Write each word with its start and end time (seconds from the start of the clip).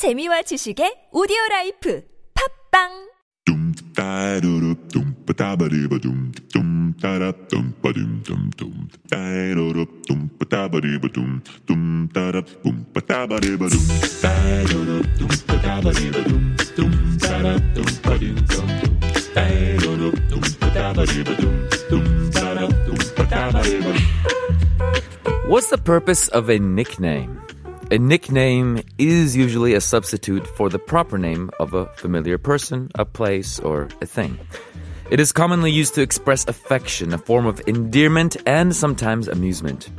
재미와 0.00 0.40
지식의 0.48 1.10
오디오 1.12 1.36
라이프 1.50 2.00
팝빵 2.72 2.88
Dum 3.44 3.72
da 3.92 4.40
do 4.40 4.56
do 4.60 4.72
dum 4.88 5.12
ba 5.28 5.34
da 5.36 5.52
ba 5.56 5.68
dee 5.68 5.84
ba 5.92 5.98
dum 6.00 6.32
dum 6.48 6.96
da 6.96 7.18
da 7.20 7.32
dum 7.52 7.68
ba 7.84 7.92
dum 7.92 8.22
dum 8.24 8.48
dum 8.56 8.88
da 9.12 9.20
do 9.52 9.72
do 9.76 9.84
dum 10.08 10.30
ba 10.40 10.44
da 10.48 10.68
ba 10.72 10.80
dee 10.80 10.96
ba 10.96 11.08
dum 11.12 11.42
dum 11.68 12.08
da 12.16 12.32
da 12.32 12.40
boom 12.64 12.80
ba 12.96 13.00
da 13.04 13.26
ba 13.28 13.36
dee 13.44 13.56
ba 13.60 13.68
dum 13.68 13.84
da 14.24 14.32
do 14.72 14.80
do 14.88 14.96
dum 15.20 15.32
ba 15.44 15.56
da 15.60 15.74
ba 15.84 15.92
dee 15.92 16.08
ba 16.16 16.20
dum 16.24 16.44
dum 16.76 16.92
da 17.20 17.36
da 17.44 17.52
dum 17.76 17.90
ba 18.00 18.14
dee 18.16 18.32
dum 18.48 18.68
dum 18.80 18.94
da 19.36 19.44
do 19.84 19.90
do 20.00 20.08
dum 20.32 20.44
ba 20.60 20.68
da 20.72 20.86
ba 20.96 21.04
dee 21.12 21.22
ba 21.28 21.34
dum 21.44 21.56
dum 21.92 22.04
da 22.32 22.46
da 22.56 22.64
dum 22.88 22.98
ba 23.16 23.24
da 23.28 23.42
ba 23.52 23.60
dee 23.68 23.80
ba 23.84 23.90
dum 23.92 24.08
What's 25.44 25.68
the 25.68 25.76
purpose 25.76 26.28
of 26.32 26.48
a 26.48 26.56
nickname? 26.56 27.36
A 27.92 27.98
nickname 27.98 28.82
is 28.98 29.36
usually 29.36 29.74
a 29.74 29.80
substitute 29.80 30.46
for 30.46 30.68
the 30.68 30.78
proper 30.78 31.18
name 31.18 31.50
of 31.58 31.74
a 31.74 31.86
familiar 31.96 32.38
person, 32.38 32.88
a 32.94 33.04
place, 33.04 33.58
or 33.58 33.88
a 34.00 34.06
thing. 34.06 34.38
It 35.10 35.18
is 35.18 35.32
commonly 35.32 35.72
used 35.72 35.96
to 35.96 36.00
express 36.00 36.46
affection, 36.46 37.12
a 37.12 37.18
form 37.18 37.46
of 37.46 37.60
endearment, 37.66 38.36
and 38.46 38.76
sometimes 38.76 39.26
amusement. 39.26 39.90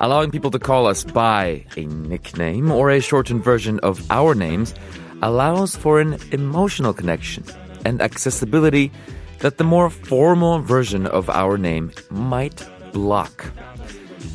Allowing 0.00 0.32
people 0.32 0.50
to 0.50 0.58
call 0.58 0.88
us 0.88 1.04
by 1.04 1.64
a 1.76 1.84
nickname 1.86 2.72
or 2.72 2.90
a 2.90 3.00
shortened 3.00 3.44
version 3.44 3.78
of 3.84 4.04
our 4.10 4.34
names 4.34 4.74
allows 5.22 5.76
for 5.76 6.00
an 6.00 6.18
emotional 6.32 6.92
connection 6.92 7.44
and 7.84 8.02
accessibility 8.02 8.90
that 9.38 9.58
the 9.58 9.64
more 9.64 9.90
formal 9.90 10.58
version 10.58 11.06
of 11.06 11.30
our 11.30 11.56
name 11.56 11.92
might 12.10 12.66
block. 12.92 13.46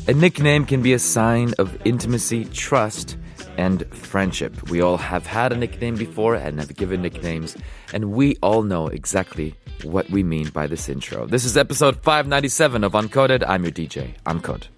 A 0.06 0.12
nickname 0.12 0.66
can 0.66 0.82
be 0.82 0.92
a 0.92 0.98
sign 0.98 1.54
of 1.58 1.76
intimacy, 1.86 2.44
trust, 2.46 3.16
and 3.56 3.86
friendship. 3.94 4.70
We 4.70 4.80
all 4.80 4.96
have 4.96 5.26
had 5.26 5.52
a 5.52 5.56
nickname 5.56 5.96
before 5.96 6.34
and 6.34 6.58
have 6.58 6.74
given 6.76 7.02
nicknames, 7.02 7.56
and 7.92 8.12
we 8.12 8.36
all 8.42 8.62
know 8.62 8.88
exactly 8.88 9.54
what 9.82 10.08
we 10.10 10.22
mean 10.22 10.48
by 10.50 10.66
this 10.66 10.88
intro. 10.88 11.26
This 11.26 11.44
is 11.44 11.56
episode 11.56 12.02
597 12.02 12.84
of 12.84 12.92
Uncoded. 12.92 13.44
I'm 13.46 13.62
your 13.62 13.72
DJ, 13.72 14.14
Uncode. 14.26 14.68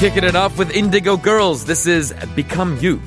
Kicking 0.00 0.24
it 0.24 0.34
off 0.34 0.56
with 0.56 0.70
Indigo 0.70 1.18
Girls. 1.18 1.66
This 1.66 1.86
is 1.86 2.14
Become 2.34 2.78
You. 2.78 3.02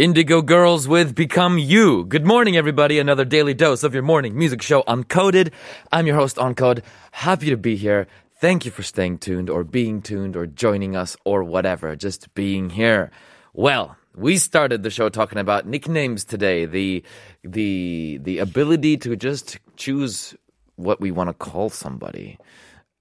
Indigo 0.00 0.40
Girls 0.40 0.88
with 0.88 1.14
Become 1.14 1.58
You. 1.58 2.06
Good 2.06 2.24
morning, 2.24 2.56
everybody. 2.56 2.98
Another 2.98 3.26
daily 3.26 3.52
dose 3.52 3.82
of 3.82 3.92
your 3.92 4.02
morning 4.02 4.34
music 4.34 4.62
show, 4.62 4.82
Uncoded. 4.84 5.52
I'm 5.92 6.06
your 6.06 6.16
host, 6.16 6.38
Uncode. 6.38 6.82
Happy 7.12 7.50
to 7.50 7.58
be 7.58 7.76
here. 7.76 8.06
Thank 8.36 8.64
you 8.64 8.70
for 8.70 8.82
staying 8.82 9.18
tuned 9.18 9.50
or 9.50 9.62
being 9.62 10.00
tuned 10.00 10.36
or 10.36 10.46
joining 10.46 10.96
us 10.96 11.18
or 11.26 11.44
whatever, 11.44 11.96
just 11.96 12.32
being 12.32 12.70
here. 12.70 13.10
Well, 13.52 13.94
we 14.16 14.38
started 14.38 14.82
the 14.82 14.88
show 14.88 15.10
talking 15.10 15.36
about 15.36 15.66
nicknames 15.66 16.24
today. 16.24 16.64
The, 16.64 17.04
the, 17.44 18.20
the 18.22 18.38
ability 18.38 18.96
to 18.96 19.16
just 19.16 19.58
choose 19.76 20.34
what 20.76 21.02
we 21.02 21.10
want 21.10 21.28
to 21.28 21.34
call 21.34 21.68
somebody 21.68 22.38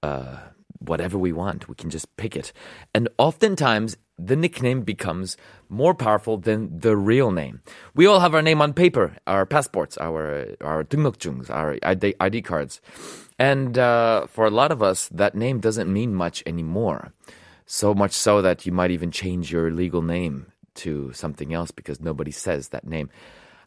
uh, 0.03 0.35
whatever 0.79 1.17
we 1.17 1.31
want. 1.31 1.69
We 1.69 1.75
can 1.75 1.89
just 1.89 2.13
pick 2.17 2.35
it. 2.35 2.51
And 2.93 3.07
oftentimes, 3.17 3.95
the 4.18 4.36
nickname 4.36 4.82
becomes 4.82 5.36
more 5.68 5.94
powerful 5.94 6.36
than 6.38 6.78
the 6.78 6.96
real 6.96 7.30
name. 7.30 7.62
We 7.94 8.06
all 8.06 8.20
have 8.20 8.34
our 8.34 8.42
name 8.42 8.62
on 8.62 8.72
paper, 8.72 9.16
our 9.26 9.44
passports, 9.44 9.98
our 9.98 10.54
our 10.60 10.84
등록증s, 10.84 11.50
our 11.50 11.76
ID, 11.82 12.14
ID 12.20 12.42
cards. 12.42 12.80
And 13.38 13.76
uh, 13.76 14.26
for 14.28 14.46
a 14.46 14.50
lot 14.50 14.70
of 14.70 14.82
us, 14.82 15.08
that 15.08 15.34
name 15.34 15.58
doesn't 15.58 15.92
mean 15.92 16.14
much 16.14 16.42
anymore. 16.46 17.12
So 17.66 17.94
much 17.94 18.12
so 18.12 18.42
that 18.42 18.66
you 18.66 18.72
might 18.72 18.90
even 18.90 19.10
change 19.10 19.50
your 19.50 19.70
legal 19.70 20.02
name 20.02 20.52
to 20.74 21.12
something 21.12 21.52
else 21.52 21.70
because 21.70 22.00
nobody 22.00 22.30
says 22.30 22.68
that 22.68 22.86
name. 22.86 23.10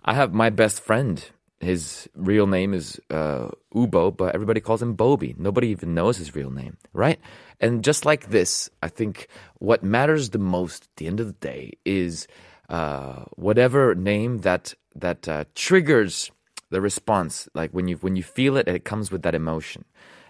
I 0.06 0.14
have 0.14 0.34
my 0.34 0.50
best 0.50 0.80
friend. 0.80 1.24
his 1.63 2.09
real 2.17 2.49
name 2.49 2.75
is 2.75 3.01
uh, 3.09 3.49
Ubo, 3.73 4.15
but 4.17 4.35
everybody 4.35 4.61
calls 4.61 4.83
him 4.83 4.95
Bobby. 4.95 5.37
Nobody 5.39 5.69
even 5.69 5.95
knows 5.95 6.17
his 6.17 6.35
real 6.35 6.51
name, 6.51 6.77
right? 6.93 7.21
And 7.61 7.85
just 7.85 8.05
like 8.05 8.31
this, 8.31 8.69
I 8.83 8.89
think 8.89 9.29
what 9.61 9.85
matters 9.85 10.31
the 10.31 10.41
most 10.41 10.83
at 10.83 10.97
the 10.97 11.07
end 11.07 11.21
of 11.21 11.27
the 11.27 11.35
day 11.35 11.75
is 11.85 12.27
uh, 12.69 13.27
whatever 13.37 13.95
name 13.95 14.39
that 14.39 14.75
that 14.97 15.29
uh, 15.29 15.45
triggers 15.55 16.33
the 16.71 16.81
response. 16.81 17.49
Like 17.55 17.71
when 17.71 17.87
you 17.87 17.97
when 17.99 18.17
you 18.17 18.25
feel 18.25 18.57
it, 18.57 18.67
it 18.67 18.85
comes 18.85 19.13
with 19.13 19.23
that 19.23 19.37
emotion. 19.37 19.85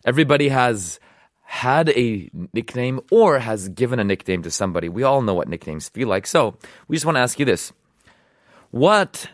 Everybody 0.04 0.50
has 0.50 1.00
had 1.44 1.88
a 1.90 2.30
nickname 2.52 3.00
or 3.10 3.38
has 3.38 3.70
given 3.70 3.98
a 3.98 4.04
nickname 4.04 4.42
to 4.42 4.50
somebody. 4.50 4.90
We 4.90 5.02
all 5.02 5.22
know 5.22 5.34
what 5.34 5.48
nicknames 5.48 5.88
feel 5.88 6.08
like. 6.08 6.26
So 6.26 6.58
we 6.88 6.96
just 6.96 7.06
want 7.06 7.16
to 7.16 7.20
ask 7.20 7.38
you 7.38 7.46
this: 7.46 7.72
What 8.70 9.30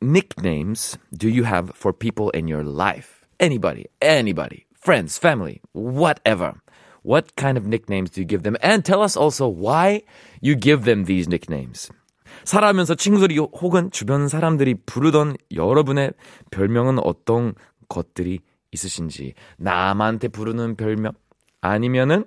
nicknames 0.00 0.98
do 1.16 1.28
you 1.28 1.44
have 1.44 1.70
for 1.74 1.92
people 1.92 2.30
in 2.30 2.48
your 2.48 2.62
life? 2.62 3.24
Anybody, 3.38 3.86
anybody, 4.00 4.66
friends, 4.74 5.18
family, 5.18 5.60
whatever. 5.72 6.54
What 7.02 7.36
kind 7.36 7.56
of 7.56 7.66
nicknames 7.66 8.10
do 8.10 8.20
you 8.20 8.26
give 8.26 8.42
them? 8.42 8.56
And 8.62 8.84
tell 8.84 9.02
us 9.02 9.16
also 9.16 9.46
why 9.46 10.02
you 10.40 10.56
give 10.56 10.84
them 10.84 11.04
these 11.04 11.28
nicknames. 11.28 11.90
살아가면서 12.44 12.94
친구들이 12.94 13.38
혹은 13.38 13.90
주변 13.90 14.28
사람들이 14.28 14.74
부르던 14.86 15.36
여러분의 15.54 16.12
별명은 16.50 16.98
어떤 16.98 17.54
것들이 17.88 18.40
있으신지 18.72 19.34
남한테 19.58 20.28
부르는 20.28 20.76
별명 20.76 21.12
아니면은 21.60 22.24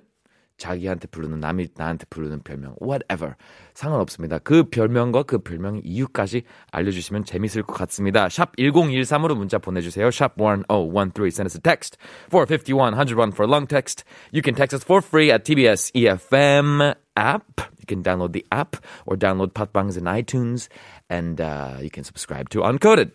자기한테 0.60 1.08
부르는 1.08 1.40
남이 1.40 1.68
나한테 1.74 2.04
부르는 2.10 2.42
별명 2.42 2.76
whatever 2.82 3.34
상관없습니다. 3.74 4.38
그 4.38 4.64
별명과 4.64 5.22
그 5.24 5.38
별명 5.38 5.80
이유까지 5.82 6.42
알려주시면 6.70 7.24
재밌을 7.24 7.62
것 7.62 7.74
같습니다. 7.74 8.28
샵 8.28 8.54
1013으로 8.56 9.34
문자 9.34 9.58
보내주세요. 9.58 10.10
샵 10.10 10.36
1013 10.36 11.30
send 11.30 11.46
us 11.46 11.56
a 11.56 11.60
text 11.62 11.96
451 12.28 12.92
101 12.92 13.32
for 13.32 13.48
long 13.48 13.66
text. 13.66 14.04
You 14.32 14.42
can 14.42 14.54
text 14.54 14.74
us 14.74 14.84
for 14.84 15.00
free 15.00 15.32
at 15.32 15.44
TBS 15.44 15.90
EFM 15.94 16.94
app. 17.16 17.60
You 17.80 17.86
can 17.88 18.02
download 18.02 18.32
the 18.32 18.44
app 18.52 18.76
or 19.06 19.16
download 19.16 19.52
Patbangs 19.52 19.96
in 19.96 20.04
iTunes 20.04 20.68
and 21.08 21.40
uh, 21.40 21.78
you 21.80 21.90
can 21.90 22.04
subscribe 22.04 22.50
to 22.50 22.60
Uncoded. 22.60 23.12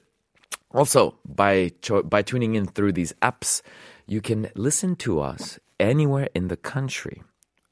Also, 0.73 1.15
by 1.23 1.71
cho- 1.81 2.03
by 2.03 2.21
tuning 2.21 2.55
in 2.55 2.65
through 2.65 2.91
these 2.91 3.13
apps, 3.21 3.61
you 4.07 4.19
can 4.19 4.49
listen 4.55 4.95
to 4.97 5.21
us 5.21 5.57
anywhere 5.79 6.27
in 6.35 6.49
the 6.49 6.57
country, 6.57 7.23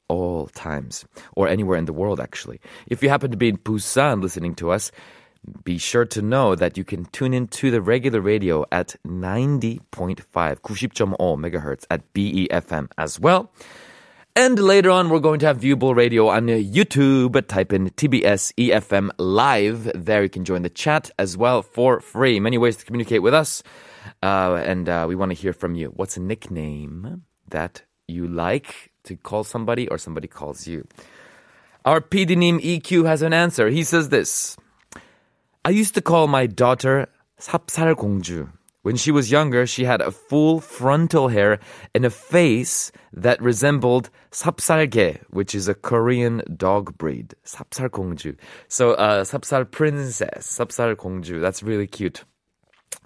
all 0.09 0.47
times, 0.47 1.05
or 1.35 1.47
anywhere 1.47 1.77
in 1.77 1.85
the 1.85 1.93
world, 1.93 2.19
actually. 2.19 2.59
If 2.87 3.01
you 3.01 3.09
happen 3.09 3.31
to 3.31 3.37
be 3.37 3.49
in 3.49 3.57
Busan 3.57 4.21
listening 4.21 4.55
to 4.55 4.71
us, 4.71 4.91
be 5.63 5.77
sure 5.77 6.05
to 6.05 6.21
know 6.21 6.55
that 6.55 6.77
you 6.77 6.83
can 6.83 7.05
tune 7.05 7.33
in 7.33 7.47
to 7.47 7.71
the 7.71 7.81
regular 7.81 8.19
radio 8.19 8.65
at 8.71 8.95
90.5, 9.07 9.79
90.5 9.91 11.39
megahertz 11.39 11.85
at 11.89 12.13
BEFM 12.13 12.89
as 12.97 13.19
well. 13.19 13.51
And 14.35 14.59
later 14.59 14.89
on, 14.91 15.09
we're 15.09 15.19
going 15.19 15.39
to 15.39 15.47
have 15.47 15.59
viewable 15.59 15.95
radio 15.95 16.29
on 16.29 16.47
YouTube. 16.47 17.45
Type 17.47 17.73
in 17.73 17.89
TBS 17.89 18.53
EFM 18.55 19.09
Live. 19.17 19.91
There 19.95 20.23
you 20.23 20.29
can 20.29 20.45
join 20.45 20.61
the 20.61 20.69
chat 20.69 21.09
as 21.17 21.35
well 21.35 21.61
for 21.61 21.99
free. 21.99 22.39
Many 22.39 22.57
ways 22.57 22.77
to 22.77 22.85
communicate 22.85 23.21
with 23.21 23.33
us. 23.33 23.63
Uh, 24.21 24.61
and 24.63 24.87
uh, 24.87 25.05
we 25.07 25.15
want 25.15 25.31
to 25.31 25.35
hear 25.35 25.51
from 25.51 25.75
you. 25.75 25.87
What's 25.87 26.15
a 26.15 26.21
nickname 26.21 27.23
that 27.49 27.83
you 28.07 28.27
like 28.27 28.88
to 29.04 29.16
call 29.16 29.44
somebody 29.44 29.88
or 29.88 29.98
somebody 29.98 30.28
calls 30.28 30.66
you? 30.66 30.86
Our 31.84 32.00
PD님 32.00 32.60
EQ 32.60 33.06
has 33.06 33.22
an 33.22 33.32
answer. 33.32 33.68
He 33.68 33.84
says 33.84 34.08
this. 34.08 34.56
I 35.64 35.70
used 35.70 35.94
to 35.94 36.00
call 36.00 36.26
my 36.26 36.46
daughter 36.46 37.08
삽살공주. 37.40 38.50
When 38.82 38.96
she 38.96 39.10
was 39.10 39.30
younger, 39.30 39.66
she 39.66 39.84
had 39.84 40.02
a 40.02 40.10
full 40.10 40.60
frontal 40.60 41.28
hair 41.28 41.58
and 41.94 42.04
a 42.04 42.10
face 42.10 42.92
that 43.14 43.40
resembled 43.40 44.10
삽살개, 44.30 45.20
which 45.30 45.54
is 45.54 45.68
a 45.68 45.74
Korean 45.74 46.42
dog 46.54 46.96
breed. 46.98 47.34
삽살공주. 47.46 48.36
So, 48.68 48.92
uh, 48.92 49.24
삽살 49.24 49.70
princess, 49.70 50.46
삽살공주. 50.46 51.40
That's 51.40 51.62
really 51.62 51.86
cute. 51.86 52.24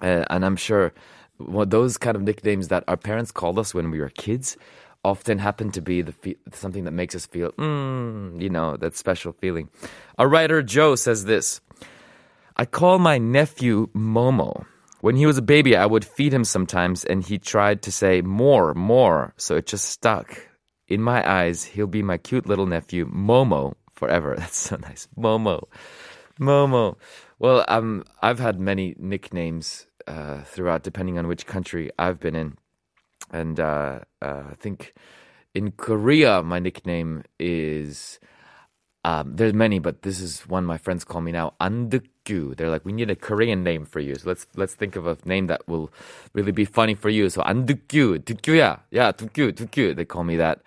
Uh, 0.01 0.25
and 0.29 0.45
I'm 0.45 0.57
sure 0.57 0.93
well, 1.39 1.65
those 1.65 1.97
kind 1.97 2.15
of 2.15 2.23
nicknames 2.23 2.67
that 2.67 2.83
our 2.87 2.97
parents 2.97 3.31
called 3.31 3.57
us 3.57 3.73
when 3.73 3.91
we 3.91 3.99
were 3.99 4.09
kids 4.09 4.57
often 5.04 5.38
happen 5.38 5.70
to 5.72 5.80
be 5.82 6.02
the 6.02 6.12
fe- 6.12 6.36
something 6.52 6.84
that 6.84 6.92
makes 6.92 7.14
us 7.14 7.26
feel, 7.26 7.52
mm, 7.52 8.40
you 8.40 8.50
know, 8.50 8.76
that 8.78 8.96
special 8.96 9.32
feeling. 9.32 9.68
Our 10.18 10.28
writer 10.28 10.62
Joe 10.62 10.94
says 10.96 11.24
this 11.24 11.60
I 12.56 12.64
call 12.64 12.98
my 12.98 13.18
nephew 13.18 13.88
Momo. 13.94 14.64
When 15.00 15.16
he 15.16 15.26
was 15.26 15.36
a 15.36 15.42
baby, 15.42 15.76
I 15.76 15.86
would 15.86 16.04
feed 16.04 16.32
him 16.32 16.44
sometimes, 16.44 17.04
and 17.04 17.22
he 17.22 17.38
tried 17.38 17.82
to 17.82 17.92
say 17.92 18.22
more, 18.22 18.72
more, 18.74 19.34
so 19.36 19.56
it 19.56 19.66
just 19.66 19.86
stuck. 19.86 20.48
In 20.88 21.02
my 21.02 21.28
eyes, 21.28 21.64
he'll 21.64 21.86
be 21.86 22.02
my 22.02 22.16
cute 22.16 22.46
little 22.46 22.66
nephew, 22.66 23.06
Momo, 23.10 23.74
forever. 23.92 24.34
That's 24.38 24.56
so 24.56 24.76
nice. 24.76 25.08
Momo. 25.18 25.64
Momo. 26.40 26.96
Well, 27.38 27.64
um, 27.68 28.04
I've 28.22 28.38
had 28.38 28.58
many 28.60 28.94
nicknames 28.98 29.86
uh, 30.06 30.42
throughout, 30.42 30.82
depending 30.82 31.18
on 31.18 31.26
which 31.26 31.44
country 31.46 31.90
I've 31.98 32.20
been 32.20 32.36
in. 32.36 32.56
And 33.34 33.58
uh, 33.58 34.00
uh, 34.22 34.44
I 34.52 34.54
think 34.60 34.94
in 35.54 35.72
Korea, 35.72 36.42
my 36.42 36.60
nickname 36.60 37.24
is. 37.40 38.20
Um, 39.06 39.36
there's 39.36 39.52
many, 39.52 39.80
but 39.80 40.00
this 40.00 40.18
is 40.18 40.48
one 40.48 40.64
my 40.64 40.78
friends 40.78 41.04
call 41.04 41.20
me 41.20 41.32
now. 41.32 41.52
Andukgu. 41.60 42.56
They're 42.56 42.70
like, 42.70 42.86
we 42.86 42.92
need 42.92 43.10
a 43.10 43.16
Korean 43.16 43.62
name 43.62 43.84
for 43.84 44.00
you. 44.00 44.14
So 44.14 44.30
let's 44.30 44.46
let's 44.56 44.74
think 44.74 44.96
of 44.96 45.06
a 45.06 45.18
name 45.26 45.48
that 45.48 45.68
will 45.68 45.92
really 46.32 46.52
be 46.52 46.64
funny 46.64 46.94
for 46.94 47.10
you. 47.10 47.28
So 47.28 47.42
Andukgu, 47.42 48.20
Dukgu야, 48.20 48.80
yeah, 48.90 49.12
Dukgu, 49.12 49.52
Dukgu. 49.52 49.94
They 49.94 50.06
call 50.06 50.24
me 50.24 50.36
that. 50.38 50.62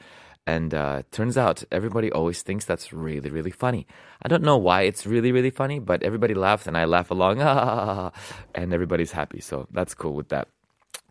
And 0.46 0.74
uh, 0.74 1.04
turns 1.12 1.38
out 1.38 1.64
everybody 1.72 2.12
always 2.12 2.44
thinks 2.44 2.66
that's 2.66 2.94
really, 2.94 3.31
really 3.31 3.52
funny. 3.52 3.88
I 4.22 4.28
don't 4.30 4.44
know 4.44 4.58
why 4.58 4.84
it's 4.84 5.08
really, 5.08 5.31
really 5.31 5.50
funny, 5.52 5.80
but 5.80 6.04
everybody 6.04 6.36
laughs 6.36 6.68
and 6.68 6.78
I 6.78 6.86
laugh 6.86 7.12
along, 7.12 7.42
and 8.56 8.74
everybody's 8.74 9.12
happy. 9.14 9.42
So 9.42 9.68
that's 9.72 9.96
cool 9.96 10.14
with 10.14 10.30
that. 10.30 10.48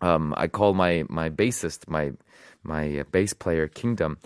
Um, 0.01 0.33
I 0.37 0.47
call 0.47 0.73
my 0.73 1.05
my 1.09 1.29
bassist, 1.29 1.87
my 1.87 2.13
my 2.63 3.03
bass 3.11 3.33
player, 3.33 3.67
Kingdom. 3.67 4.17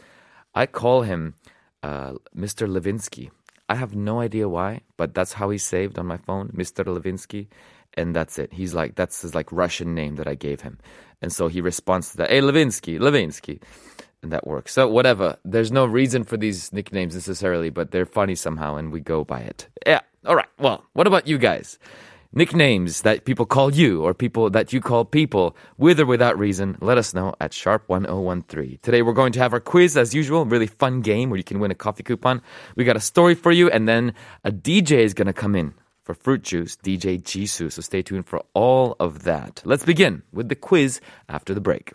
I 0.53 0.65
call 0.65 1.03
him 1.03 1.35
uh, 1.83 2.13
Mr. 2.35 2.67
Levinsky. 2.67 3.31
I 3.69 3.75
have 3.75 3.95
no 3.95 4.19
idea 4.19 4.49
why, 4.49 4.81
but 4.97 5.13
that's 5.13 5.33
how 5.33 5.49
he's 5.49 5.63
saved 5.63 5.97
on 5.97 6.05
my 6.05 6.17
phone, 6.17 6.49
Mr. 6.49 6.83
Levinsky, 6.83 7.47
and 7.93 8.13
that's 8.13 8.37
it. 8.37 8.51
He's 8.51 8.73
like 8.73 8.95
that's 8.95 9.21
his 9.21 9.33
like 9.33 9.49
Russian 9.51 9.95
name 9.95 10.15
that 10.17 10.27
I 10.27 10.35
gave 10.35 10.61
him, 10.61 10.77
and 11.21 11.31
so 11.31 11.47
he 11.47 11.61
responds 11.61 12.11
to 12.11 12.17
that, 12.17 12.29
"Hey, 12.29 12.41
Levinsky, 12.41 12.99
Levinsky," 12.99 13.61
and 14.21 14.31
that 14.33 14.45
works. 14.45 14.73
So 14.73 14.89
whatever. 14.89 15.37
There's 15.45 15.71
no 15.71 15.85
reason 15.85 16.25
for 16.25 16.35
these 16.35 16.73
nicknames 16.73 17.15
necessarily, 17.15 17.69
but 17.69 17.91
they're 17.91 18.05
funny 18.05 18.35
somehow, 18.35 18.75
and 18.75 18.91
we 18.91 18.99
go 18.99 19.23
by 19.23 19.39
it. 19.39 19.67
Yeah. 19.85 20.01
All 20.25 20.35
right. 20.35 20.49
Well, 20.59 20.83
what 20.93 21.07
about 21.07 21.27
you 21.27 21.37
guys? 21.37 21.79
Nicknames 22.33 23.01
that 23.01 23.25
people 23.25 23.45
call 23.45 23.73
you 23.73 24.03
or 24.05 24.13
people 24.13 24.49
that 24.51 24.71
you 24.71 24.79
call 24.79 25.03
people 25.03 25.53
with 25.77 25.99
or 25.99 26.05
without 26.05 26.39
reason, 26.39 26.77
let 26.79 26.97
us 26.97 27.13
know 27.13 27.35
at 27.41 27.51
sharp1013. 27.51 28.79
Today 28.79 29.01
we're 29.01 29.11
going 29.11 29.33
to 29.33 29.39
have 29.39 29.51
our 29.51 29.59
quiz 29.59 29.97
as 29.97 30.15
usual, 30.15 30.45
really 30.45 30.67
fun 30.67 31.01
game 31.01 31.29
where 31.29 31.35
you 31.35 31.43
can 31.43 31.59
win 31.59 31.71
a 31.71 31.75
coffee 31.75 32.03
coupon. 32.03 32.41
We 32.77 32.85
got 32.85 32.95
a 32.95 33.01
story 33.01 33.35
for 33.35 33.51
you 33.51 33.69
and 33.69 33.85
then 33.85 34.13
a 34.45 34.51
DJ 34.53 34.99
is 34.99 35.13
going 35.13 35.27
to 35.27 35.33
come 35.33 35.57
in 35.57 35.73
for 36.03 36.13
fruit 36.13 36.43
juice, 36.43 36.77
DJ 36.77 37.21
Jisoo. 37.21 37.69
So 37.69 37.81
stay 37.81 38.01
tuned 38.01 38.27
for 38.27 38.41
all 38.53 38.95
of 38.97 39.23
that. 39.23 39.61
Let's 39.65 39.83
begin 39.83 40.23
with 40.31 40.47
the 40.47 40.55
quiz 40.55 41.01
after 41.27 41.53
the 41.53 41.59
break. 41.59 41.91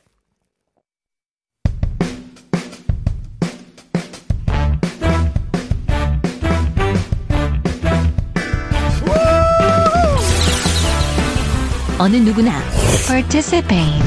어느 11.98 12.18
누구나 12.18 12.62
participate 13.07 14.03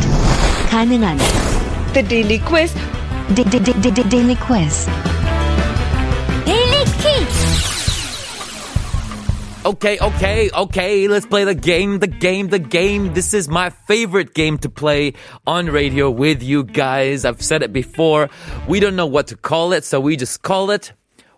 가능한 0.71 1.19
The 1.93 2.03
Daily 2.03 2.39
Quiz. 2.45 2.75
D- 3.35 3.43
D- 3.45 3.59
D- 3.59 3.73
D- 3.81 3.91
D- 3.91 4.03
daily 4.11 4.37
quiz. 4.37 4.87
Daily 6.45 6.85
quiz. 7.01 7.65
Okay, 9.65 9.99
okay, 9.99 10.51
okay. 10.53 11.09
Let's 11.09 11.25
play 11.25 11.45
the 11.45 11.55
game, 11.55 12.01
the 12.01 12.07
game, 12.07 12.49
the 12.49 12.59
game. 12.59 13.15
This 13.15 13.33
is 13.33 13.49
my 13.49 13.71
favorite 13.71 14.35
game 14.35 14.59
to 14.59 14.69
play 14.69 15.15
on 15.47 15.67
radio 15.71 16.11
with 16.11 16.43
you 16.43 16.65
guys. 16.65 17.25
I've 17.25 17.41
said 17.41 17.63
it 17.63 17.73
before. 17.73 18.29
We 18.69 18.79
don't 18.79 18.95
know 18.95 19.07
what 19.07 19.29
to 19.29 19.37
call 19.37 19.73
it, 19.73 19.85
so 19.85 20.01
we 20.01 20.17
just 20.17 20.43
call 20.43 20.71
it 20.71 20.93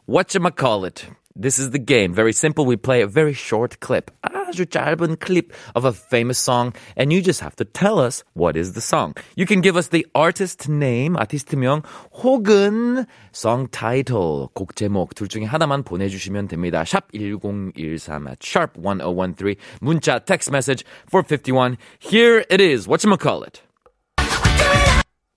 whatchamacallit. 0.08 1.04
This 1.36 1.60
is 1.60 1.70
the 1.70 1.78
game. 1.78 2.12
Very 2.14 2.32
simple. 2.32 2.66
We 2.66 2.76
play 2.76 3.00
a 3.00 3.06
very 3.06 3.32
short 3.32 3.78
clip. 3.78 4.10
아주 4.50 4.66
짧은 4.66 5.16
clip 5.18 5.52
of 5.74 5.84
a 5.84 5.92
famous 5.92 6.38
song, 6.38 6.72
and 6.96 7.12
you 7.12 7.20
just 7.22 7.40
have 7.40 7.56
to 7.56 7.64
tell 7.64 7.98
us 7.98 8.24
what 8.34 8.56
is 8.56 8.72
the 8.72 8.80
song. 8.80 9.14
You 9.36 9.46
can 9.46 9.60
give 9.60 9.76
us 9.76 9.88
the 9.88 10.06
artist 10.14 10.68
name, 10.70 11.16
아티스트명, 11.16 11.82
혹은 12.22 13.06
song 13.32 13.68
title, 13.70 14.48
곡 14.54 14.76
제목 14.76 15.14
둘 15.14 15.28
중에 15.28 15.44
하나만 15.44 15.82
보내주시면 15.84 16.48
됩니다. 16.48 16.84
샵 16.84 17.12
1013 17.12 18.26
at 18.28 18.38
sharp 18.42 18.78
1013 18.78 19.56
문자 19.80 20.18
text 20.24 20.50
message 20.50 20.84
451. 21.10 21.76
Here 21.98 22.44
it 22.50 22.60
is. 22.60 22.86
Whatchamacallit? 22.86 23.60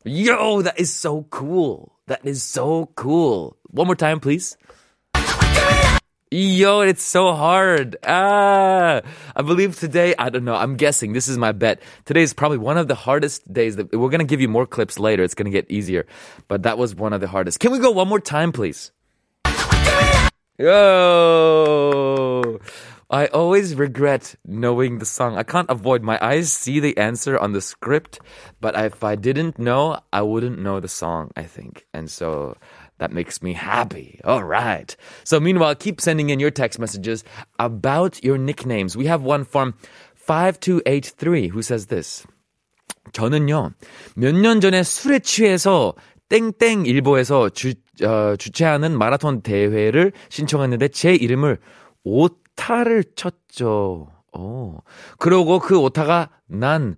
Yo, 0.05 0.61
that 0.61 0.79
is 0.79 0.93
so 0.93 1.25
cool. 1.29 1.93
That 2.07 2.21
is 2.23 2.41
so 2.41 2.89
cool. 2.95 3.57
One 3.69 3.87
more 3.87 3.95
time, 3.95 4.19
please. 4.19 4.57
Yo, 6.30 6.80
it's 6.80 7.02
so 7.02 7.34
hard. 7.34 7.96
Ah, 8.02 9.02
I 9.36 9.42
believe 9.42 9.78
today, 9.78 10.14
I 10.18 10.30
don't 10.30 10.44
know, 10.44 10.54
I'm 10.54 10.76
guessing, 10.76 11.12
this 11.12 11.28
is 11.28 11.38
my 11.38 11.52
bet. 11.52 11.82
Today 12.06 12.22
is 12.22 12.32
probably 12.32 12.58
one 12.58 12.78
of 12.78 12.88
the 12.88 12.94
hardest 12.94 13.52
days 13.52 13.76
that 13.76 13.92
we're 13.92 14.08
going 14.08 14.20
to 14.20 14.24
give 14.24 14.40
you 14.40 14.48
more 14.48 14.66
clips 14.66 14.98
later. 14.98 15.22
It's 15.22 15.34
going 15.34 15.44
to 15.44 15.52
get 15.52 15.70
easier. 15.70 16.06
But 16.48 16.62
that 16.64 16.78
was 16.78 16.94
one 16.94 17.12
of 17.12 17.20
the 17.20 17.28
hardest. 17.28 17.60
Can 17.60 17.72
we 17.72 17.78
go 17.78 17.90
one 17.90 18.08
more 18.08 18.20
time, 18.20 18.52
please? 18.52 18.90
Yo! 20.58 22.58
I 23.10 23.26
always 23.26 23.74
regret 23.74 24.34
knowing 24.44 24.98
the 24.98 25.06
song. 25.06 25.36
I 25.36 25.44
can't 25.44 25.70
avoid. 25.70 26.02
My 26.02 26.18
eyes 26.20 26.52
see 26.52 26.80
the 26.80 26.96
answer 26.96 27.38
on 27.38 27.52
the 27.52 27.60
script, 27.60 28.18
but 28.60 28.74
if 28.74 29.04
I 29.04 29.14
didn't 29.14 29.58
know, 29.58 30.00
I 30.12 30.22
wouldn't 30.22 30.58
know 30.58 30.80
the 30.80 30.88
song, 30.88 31.30
I 31.36 31.44
think. 31.44 31.86
And 31.92 32.10
so 32.10 32.56
that 32.98 33.12
makes 33.12 33.42
me 33.42 33.52
happy. 33.52 34.20
All 34.24 34.42
right. 34.44 34.94
So 35.24 35.40
meanwhile, 35.40 35.74
keep 35.74 36.00
sending 36.00 36.30
in 36.30 36.40
your 36.40 36.50
text 36.50 36.78
messages 36.78 37.24
about 37.58 38.22
your 38.22 38.38
nicknames. 38.38 38.96
We 38.96 39.06
have 39.06 39.22
one 39.22 39.44
from 39.44 39.74
5283 40.14 41.48
who 41.48 41.62
says 41.62 41.86
this. 41.86 42.24
저는요, 43.12 43.72
몇 44.16 44.32
년 44.34 44.60
전에 44.60 44.82
술에 44.82 45.18
취해서 45.18 45.94
땡땡 46.30 46.86
일보에서 46.86 47.50
주, 47.50 47.74
어, 48.02 48.34
주최하는 48.36 48.96
마라톤 48.96 49.42
대회를 49.42 50.12
신청했는데 50.30 50.88
제 50.88 51.14
이름을 51.14 51.58
오타를 52.02 53.04
쳤죠. 53.14 54.08
어. 54.32 54.78
그러고 55.18 55.58
그 55.58 55.78
오타가 55.78 56.30
난, 56.48 56.96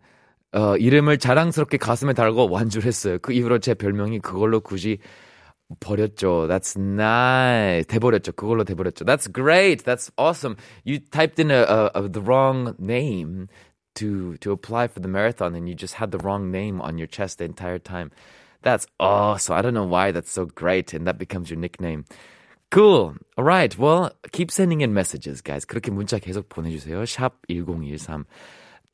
어, 0.53 0.77
이름을 0.77 1.19
자랑스럽게 1.19 1.77
가슴에 1.77 2.13
달고 2.13 2.51
완주를 2.51 2.87
했어요. 2.87 3.19
그 3.21 3.33
이후로 3.33 3.59
제 3.59 3.75
별명이 3.75 4.21
그걸로 4.21 4.61
굳이 4.61 4.99
버렸죠. 5.80 6.48
That's 6.48 6.78
nice. 6.78 7.86
돼버렸죠. 7.88 8.34
그걸로 8.34 8.64
돼버렸죠. 8.64 9.06
That's 9.06 9.32
great. 9.32 9.84
That's 9.84 10.12
awesome. 10.18 10.58
You 10.84 11.00
typed 11.00 11.40
in 11.40 11.52
a, 11.52 11.64
a, 11.64 11.92
a 11.96 12.10
the 12.10 12.22
wrong 12.22 12.76
name 12.78 13.48
to 13.96 14.38
to 14.38 14.52
apply 14.52 14.88
for 14.88 15.00
the 15.00 15.08
marathon, 15.08 15.56
and 15.56 15.68
you 15.68 15.76
just 15.76 15.96
had 15.96 16.12
the 16.12 16.20
wrong 16.20 16.52
name 16.52 16.82
on 16.82 16.98
your 16.98 17.08
chest 17.08 17.40
the 17.40 17.46
entire 17.46 17.80
time. 17.80 18.12
That's 18.62 18.86
awesome. 19.00 19.56
I 19.56 19.62
don't 19.62 19.74
know 19.74 19.86
why 19.86 20.12
that's 20.12 20.32
so 20.32 20.46
great, 20.46 20.94
and 20.94 21.08
that 21.08 21.18
becomes 21.18 21.50
your 21.50 21.60
nickname. 21.60 22.06
Cool. 22.70 23.16
All 23.38 23.44
right. 23.44 23.78
Well, 23.78 24.14
keep 24.32 24.50
sending 24.50 24.80
in 24.82 24.94
messages, 24.94 25.42
guys. 25.42 25.66
그렇게 25.66 25.92
문자 25.92 26.20
계속 26.20 26.48
보내주세요. 26.48 27.04
샵 27.06 27.34
1013. 27.50 28.26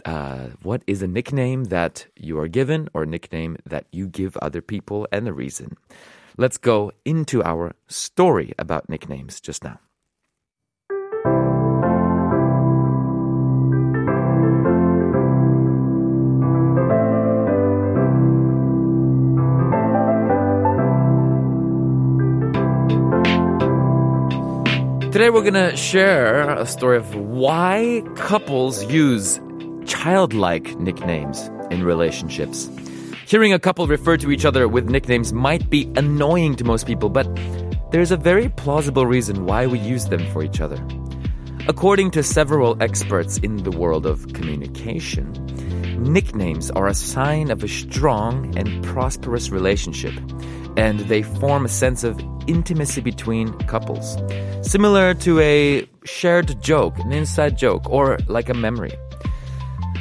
Uh, 0.05 0.49
what 0.63 0.83
is 0.87 1.01
a 1.01 1.07
nickname 1.07 1.65
that 1.65 2.07
you 2.15 2.39
are 2.39 2.47
given 2.47 2.87
or 2.93 3.03
a 3.03 3.05
nickname 3.05 3.57
that 3.65 3.85
you 3.91 4.07
give 4.07 4.37
other 4.41 4.61
people 4.61 5.07
and 5.11 5.27
the 5.27 5.33
reason? 5.33 5.75
Let's 6.38 6.56
go 6.56 6.92
into 7.04 7.44
our 7.44 7.74
story 7.88 8.54
about 8.58 8.88
nicknames 8.88 9.38
just 9.38 9.62
now. 9.64 9.78
Today 25.12 25.28
we're 25.28 25.44
gonna 25.44 25.76
share 25.76 26.48
a 26.48 26.64
story 26.64 26.96
of 26.96 27.14
why 27.14 28.02
couples 28.16 28.82
use 28.90 29.38
childlike 29.84 30.78
nicknames 30.78 31.50
in 31.70 31.84
relationships. 31.84 32.70
Hearing 33.26 33.52
a 33.52 33.58
couple 33.58 33.86
refer 33.86 34.16
to 34.18 34.30
each 34.30 34.44
other 34.44 34.68
with 34.68 34.90
nicknames 34.90 35.32
might 35.32 35.70
be 35.70 35.90
annoying 35.96 36.56
to 36.56 36.64
most 36.64 36.86
people, 36.86 37.08
but 37.08 37.26
there's 37.90 38.10
a 38.10 38.16
very 38.16 38.48
plausible 38.48 39.06
reason 39.06 39.46
why 39.46 39.66
we 39.66 39.78
use 39.78 40.06
them 40.06 40.26
for 40.32 40.42
each 40.42 40.60
other. 40.60 40.84
According 41.68 42.10
to 42.12 42.22
several 42.22 42.76
experts 42.82 43.38
in 43.38 43.58
the 43.58 43.70
world 43.70 44.06
of 44.06 44.32
communication, 44.32 45.32
nicknames 46.02 46.70
are 46.72 46.88
a 46.88 46.94
sign 46.94 47.50
of 47.50 47.62
a 47.62 47.68
strong 47.68 48.56
and 48.58 48.84
prosperous 48.84 49.50
relationship, 49.50 50.14
and 50.76 51.00
they 51.00 51.22
form 51.22 51.64
a 51.64 51.68
sense 51.68 52.02
of 52.02 52.20
intimacy 52.48 53.00
between 53.00 53.56
couples, 53.60 54.18
similar 54.62 55.14
to 55.14 55.38
a 55.40 55.86
shared 56.04 56.60
joke, 56.60 56.98
an 56.98 57.12
inside 57.12 57.56
joke, 57.56 57.88
or 57.88 58.18
like 58.26 58.48
a 58.48 58.54
memory. 58.54 58.92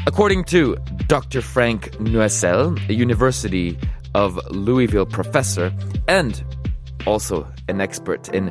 According 0.08 0.46
to 0.46 0.77
Dr. 1.05 1.41
Frank 1.41 1.91
Nuessel, 2.00 2.75
a 2.89 2.93
University 2.93 3.77
of 4.15 4.39
Louisville 4.50 5.05
professor 5.05 5.72
and 6.08 6.43
also 7.05 7.48
an 7.67 7.79
expert 7.79 8.27
in 8.29 8.50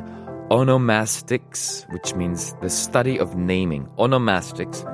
onomastics, 0.49 1.91
which 1.91 2.15
means 2.15 2.53
the 2.61 2.69
study 2.69 3.19
of 3.19 3.35
naming. 3.35 3.85
Onomastics. 3.97 4.85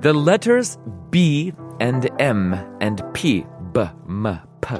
The 0.00 0.14
letters 0.14 0.78
B 1.10 1.52
and 1.78 2.08
M 2.18 2.54
and 2.80 3.02
P, 3.12 3.44
B, 3.72 3.80
M, 4.08 4.40
P, 4.62 4.76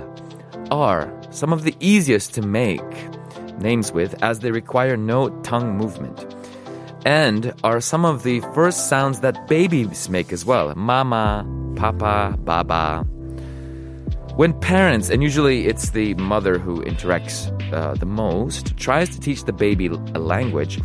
are 0.71 1.12
some 1.31 1.53
of 1.53 1.65
the 1.65 1.76
easiest 1.79 2.33
to 2.35 2.43
make 2.43 2.81
names 3.59 3.93
with 3.93 4.23
as 4.23 4.41
they 4.41 4.50
require 4.50 4.97
no 4.97 5.29
tongue 5.43 5.76
movement 5.76 6.36
and 7.07 7.55
are 7.63 7.81
some 7.81 8.05
of 8.05 8.25
the 8.25 8.41
first 8.53 8.89
sounds 8.89 9.21
that 9.21 9.47
babies 9.47 10.11
make 10.11 10.33
as 10.33 10.45
well. 10.45 10.75
Mama, 10.75 11.47
papa, 11.77 12.37
baba. 12.41 13.05
When 14.35 14.53
parents, 14.59 15.09
and 15.09 15.23
usually 15.23 15.69
it's 15.69 15.91
the 15.91 16.15
mother 16.15 16.59
who 16.59 16.83
interacts 16.83 17.47
uh, 17.73 17.95
the 17.95 18.07
most, 18.07 18.77
tries 18.77 19.09
to 19.11 19.21
teach 19.21 19.45
the 19.45 19.53
baby 19.53 19.87
a 19.87 20.19
language, 20.19 20.81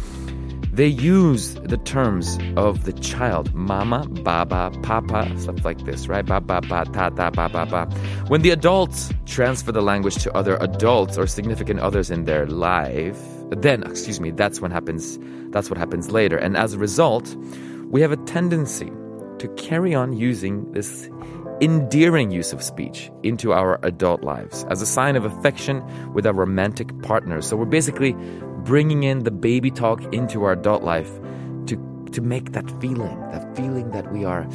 they 0.74 0.88
use 0.88 1.56
the 1.56 1.78
terms 1.78 2.38
of 2.56 2.86
the 2.86 2.94
child 2.94 3.54
mama, 3.54 4.08
baba, 4.24 4.72
papa, 4.84 5.32
stuff 5.38 5.66
like 5.66 5.84
this, 5.86 6.08
right? 6.08 6.26
Ba, 6.26 6.40
ba, 6.40 6.62
ba, 6.62 6.86
ta, 6.86 7.10
ta, 7.10 7.30
ba, 7.30 7.50
ba, 7.50 7.66
ba. 7.66 7.86
When 8.28 8.42
the 8.42 8.52
adults 8.52 9.12
transfer 9.26 9.72
the 9.72 9.82
language 9.82 10.16
to 10.24 10.34
other 10.34 10.56
adults 10.58 11.18
or 11.18 11.28
significant 11.28 11.82
others 11.82 12.10
in 12.10 12.24
their 12.24 12.46
life, 12.48 13.20
then, 13.50 13.84
excuse 13.84 14.22
me, 14.22 14.32
that's 14.32 14.62
when 14.62 14.72
happens, 14.72 15.20
that's 15.50 15.70
what 15.70 15.78
happens 15.78 16.10
later. 16.10 16.38
And 16.38 16.56
as 16.56 16.74
a 16.74 16.78
result, 16.78 17.36
we 17.90 18.00
have 18.00 18.14
a 18.14 18.18
tendency 18.18 18.90
to 19.40 19.48
carry 19.58 19.94
on 19.94 20.14
using 20.14 20.72
this 20.72 21.10
endearing 21.62 22.32
use 22.32 22.54
of 22.54 22.64
speech 22.64 23.12
into 23.22 23.54
our 23.54 23.80
adult 23.84 24.24
lives 24.24 24.66
as 24.70 24.82
a 24.82 24.86
sign 24.86 25.16
of 25.16 25.26
affection 25.26 25.84
with 26.14 26.26
our 26.26 26.34
romantic 26.34 27.00
partners. 27.04 27.46
So 27.48 27.56
we're 27.56 27.66
basically 27.66 28.16
bringing 28.64 29.04
in 29.04 29.24
the 29.24 29.32
baby 29.32 29.72
talk 29.72 30.02
into 30.14 30.44
our 30.44 30.54
adult 30.54 30.84
life 30.84 31.12
to 31.68 31.78
to 32.12 32.22
make 32.22 32.52
that 32.52 32.70
feeling, 32.82 33.20
that 33.32 33.56
feeling 33.56 33.92
that 33.92 34.12
we 34.12 34.26
are 34.26 34.48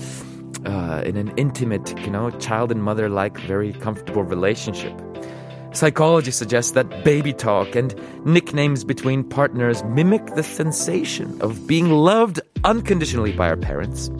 uh, 0.64 1.02
in 1.02 1.16
an 1.16 1.32
intimate, 1.36 1.98
you 2.00 2.10
know, 2.10 2.30
child 2.32 2.70
and 2.70 2.82
mother 2.82 3.08
like, 3.08 3.38
very 3.38 3.72
comfortable 3.74 4.22
relationship. 4.22 4.92
Psychology 5.72 6.30
suggests 6.30 6.72
that 6.72 7.04
baby 7.04 7.32
talk 7.32 7.74
and 7.76 7.94
nicknames 8.24 8.82
between 8.82 9.22
partners 9.22 9.84
mimic 9.84 10.24
the 10.34 10.42
sensation 10.42 11.40
of 11.42 11.66
being 11.66 11.90
loved 11.90 12.40
unconditionally 12.64 13.32
by 13.32 13.48
our 13.48 13.56
parents, 13.56 14.10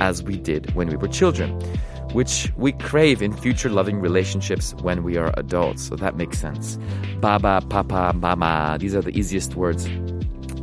as 0.00 0.22
we 0.22 0.36
did 0.36 0.74
when 0.74 0.88
we 0.88 0.96
were 0.96 1.08
children, 1.08 1.56
which 2.16 2.50
we 2.56 2.72
crave 2.72 3.20
in 3.20 3.30
future 3.30 3.68
loving 3.68 4.00
relationships 4.00 4.74
when 4.80 5.02
we 5.02 5.18
are 5.18 5.34
adults. 5.36 5.86
So 5.86 5.96
that 5.96 6.16
makes 6.16 6.38
sense. 6.38 6.78
Baba, 7.20 7.62
papa, 7.68 8.14
mama, 8.16 8.78
these 8.80 8.94
are 8.94 9.02
the 9.02 9.10
easiest 9.10 9.54
words. 9.54 9.86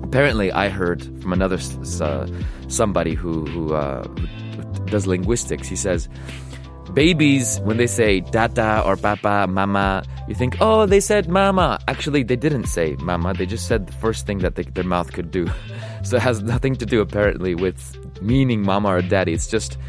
Apparently, 0.01 0.51
I 0.51 0.69
heard 0.69 1.03
from 1.21 1.31
another 1.31 1.59
uh, 2.01 2.27
somebody 2.69 3.13
who 3.13 3.45
who, 3.45 3.75
uh, 3.75 4.01
who 4.07 4.85
does 4.87 5.05
linguistics. 5.05 5.67
He 5.67 5.75
says 5.75 6.09
babies 6.95 7.59
when 7.59 7.77
they 7.77 7.87
say 7.87 8.19
dada 8.19 8.83
or 8.85 8.95
papa 8.95 9.47
mama 9.49 10.03
you 10.27 10.35
think 10.35 10.55
oh 10.61 10.85
they 10.85 10.99
said 10.99 11.27
mama 11.27 11.79
actually 11.87 12.21
they 12.21 12.35
didn't 12.35 12.67
say 12.67 12.95
mama 12.99 13.33
they 13.33 13.47
just 13.47 13.67
said 13.67 13.87
the 13.87 13.93
first 13.93 14.27
thing 14.27 14.37
that 14.37 14.53
they, 14.53 14.61
their 14.61 14.83
mouth 14.83 15.11
could 15.11 15.31
do 15.31 15.47
so 16.03 16.17
it 16.17 16.21
has 16.21 16.43
nothing 16.43 16.75
to 16.75 16.85
do 16.85 17.01
apparently 17.01 17.55
with 17.55 17.81
meaning 18.21 18.61
mama 18.61 18.89
or 18.89 19.01
daddy 19.01 19.33
it's 19.33 19.47
just 19.47 19.79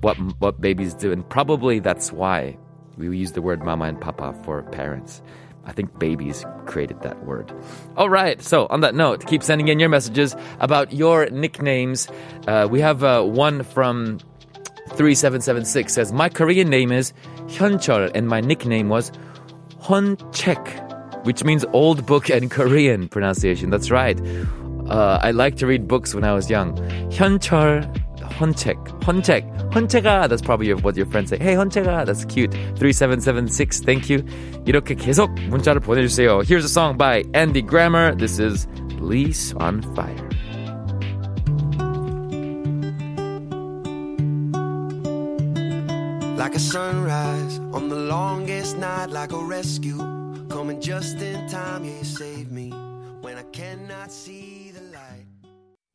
what 0.00 0.16
what 0.40 0.60
babies 0.60 0.94
do 0.94 1.12
and 1.12 1.28
probably 1.28 1.78
that's 1.78 2.12
why 2.12 2.56
we 2.96 3.16
use 3.16 3.32
the 3.32 3.42
word 3.42 3.62
mama 3.62 3.84
and 3.84 4.00
papa 4.00 4.34
for 4.44 4.62
parents 4.64 5.22
I 5.64 5.72
think 5.72 5.98
babies 5.98 6.44
created 6.66 7.02
that 7.02 7.24
word. 7.24 7.52
All 7.96 8.08
right. 8.08 8.40
So 8.42 8.66
on 8.70 8.80
that 8.80 8.94
note, 8.94 9.26
keep 9.26 9.42
sending 9.42 9.68
in 9.68 9.78
your 9.78 9.88
messages 9.88 10.34
about 10.58 10.92
your 10.92 11.28
nicknames. 11.30 12.08
Uh, 12.48 12.66
we 12.68 12.80
have 12.80 13.04
uh, 13.04 13.22
one 13.22 13.62
from 13.62 14.18
3776 14.94 15.92
says, 15.92 16.12
My 16.12 16.28
Korean 16.28 16.68
name 16.68 16.90
is 16.90 17.12
Hyunchol 17.46 18.10
and 18.14 18.26
my 18.26 18.40
nickname 18.40 18.88
was 18.88 19.12
Honchek, 19.80 21.24
which 21.24 21.44
means 21.44 21.64
old 21.72 22.06
book 22.06 22.30
in 22.30 22.48
Korean 22.48 23.08
pronunciation. 23.08 23.70
That's 23.70 23.90
right. 23.90 24.20
Uh, 24.88 25.20
I 25.22 25.30
liked 25.30 25.58
to 25.58 25.66
read 25.66 25.86
books 25.86 26.14
when 26.14 26.24
I 26.24 26.32
was 26.32 26.50
young. 26.50 26.76
Hyunchol, 27.10 28.09
Honchek, 28.39 28.77
Honchek, 29.01 29.43
Honchega. 29.71 30.27
That's 30.29 30.41
probably 30.41 30.67
your, 30.67 30.77
what 30.77 30.95
your 30.95 31.05
friends 31.05 31.29
say. 31.29 31.37
Hey, 31.37 31.53
Honchega. 31.55 32.05
That's 32.05 32.25
cute. 32.25 32.51
3776. 32.77 33.81
Thank 33.81 34.09
you. 34.09 34.23
이렇게 34.65 34.95
계속 34.95 35.31
문자를 35.49 35.81
보내주세요. 35.81 36.41
Here's 36.43 36.65
a 36.65 36.69
song 36.69 36.97
by 36.97 37.23
Andy 37.33 37.61
Grammer. 37.61 38.15
This 38.15 38.39
is 38.39 38.67
Lease 38.99 39.53
on 39.57 39.81
Fire. 39.95 40.29
Like 46.37 46.55
a 46.55 46.59
sunrise 46.59 47.59
on 47.73 47.89
the 47.89 47.95
longest 47.95 48.77
night, 48.77 49.09
like 49.09 49.31
a 49.31 49.43
rescue. 49.43 49.97
Coming 50.49 50.79
just 50.79 51.21
in 51.21 51.47
time, 51.49 51.83
yeah, 51.83 51.97
you 51.97 52.03
save 52.03 52.51
me 52.51 52.69
when 53.21 53.37
I 53.37 53.43
cannot 53.51 54.11
see 54.11 54.39
the 54.45 54.58
light. 54.58 54.58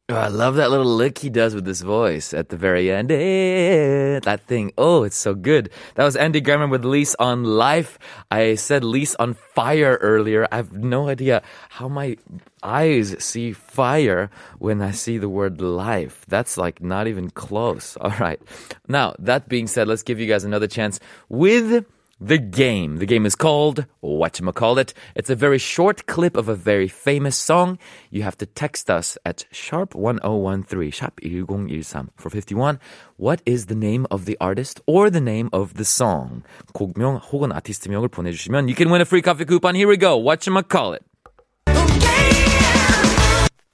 Oh, 0.08 0.14
I 0.14 0.28
love 0.28 0.54
that 0.58 0.70
little 0.70 0.86
lick 0.86 1.18
he 1.18 1.32
does 1.32 1.56
with 1.56 1.66
his 1.66 1.82
voice 1.82 2.32
at 2.32 2.50
the 2.50 2.58
very 2.58 2.92
end. 2.92 3.12
Eh, 3.12 4.20
That 4.20 4.42
thing. 4.46 4.72
Oh, 4.78 5.02
it's 5.02 5.18
so 5.18 5.34
good. 5.34 5.72
That 5.96 6.04
was 6.04 6.16
Andy 6.16 6.42
Grammer 6.42 6.68
with 6.68 6.86
Lease 6.86 7.16
on 7.18 7.44
Life. 7.44 7.98
I 8.30 8.54
said 8.54 8.84
Lease 8.84 9.16
on 9.16 9.34
Fire 9.34 9.98
earlier. 10.02 10.48
I 10.52 10.58
have 10.58 10.74
no 10.74 11.10
idea 11.10 11.42
how 11.70 11.88
my 11.88 12.18
eyes 12.62 13.16
see 13.18 13.52
fire 13.52 14.30
when 14.60 14.80
I 14.80 14.92
see 14.92 15.18
the 15.18 15.30
word 15.30 15.60
life. 15.60 16.24
That's 16.28 16.56
like 16.56 16.84
not 16.84 17.08
even 17.08 17.32
close. 17.32 17.98
All 18.02 18.14
right. 18.20 18.40
Now, 18.88 19.16
that 19.18 19.50
being 19.50 19.66
said, 19.66 19.88
let's 19.88 20.04
give 20.04 20.20
you 20.20 20.28
guys 20.28 20.44
another 20.44 20.68
chance 20.68 21.00
with 21.30 21.84
the 22.21 22.39
game. 22.39 22.99
The 22.99 23.07
game 23.07 23.25
is 23.25 23.35
called 23.35 23.87
Whatchamacallit. 24.05 24.93
It's 25.15 25.31
a 25.31 25.35
very 25.35 25.59
short 25.59 26.07
clip 26.07 26.37
of 26.37 26.49
a 26.49 26.55
very 26.55 26.87
famous 26.87 27.37
song. 27.37 27.79
You 28.11 28.23
have 28.23 28.37
to 28.39 28.47
text 28.47 28.91
us 28.91 29.17
at 29.25 29.47
sharp 29.51 29.95
1013, 29.95 30.91
sharp 30.91 31.21
1013 31.23 32.11
for 32.17 32.31
51. 32.31 32.79
What 33.17 33.41
is 33.47 33.67
the 33.67 33.75
name 33.75 34.07
of 34.11 34.27
the 34.27 34.37
artist 34.41 34.81
or 34.87 35.09
the 35.09 35.21
name 35.21 35.49
of 35.53 35.75
the 35.75 35.85
song? 35.85 36.43
곡명 36.75 37.21
혹은 37.33 37.53
아티스트명을 37.53 38.09
보내주시면 38.09 38.69
you 38.69 38.75
can 38.75 38.91
win 38.91 39.01
a 39.01 39.07
free 39.07 39.23
coffee 39.23 39.47
coupon. 39.47 39.75
Here 39.75 39.89
we 39.89 39.97
go. 39.97 40.21
Whatchamacallit. 40.21 41.01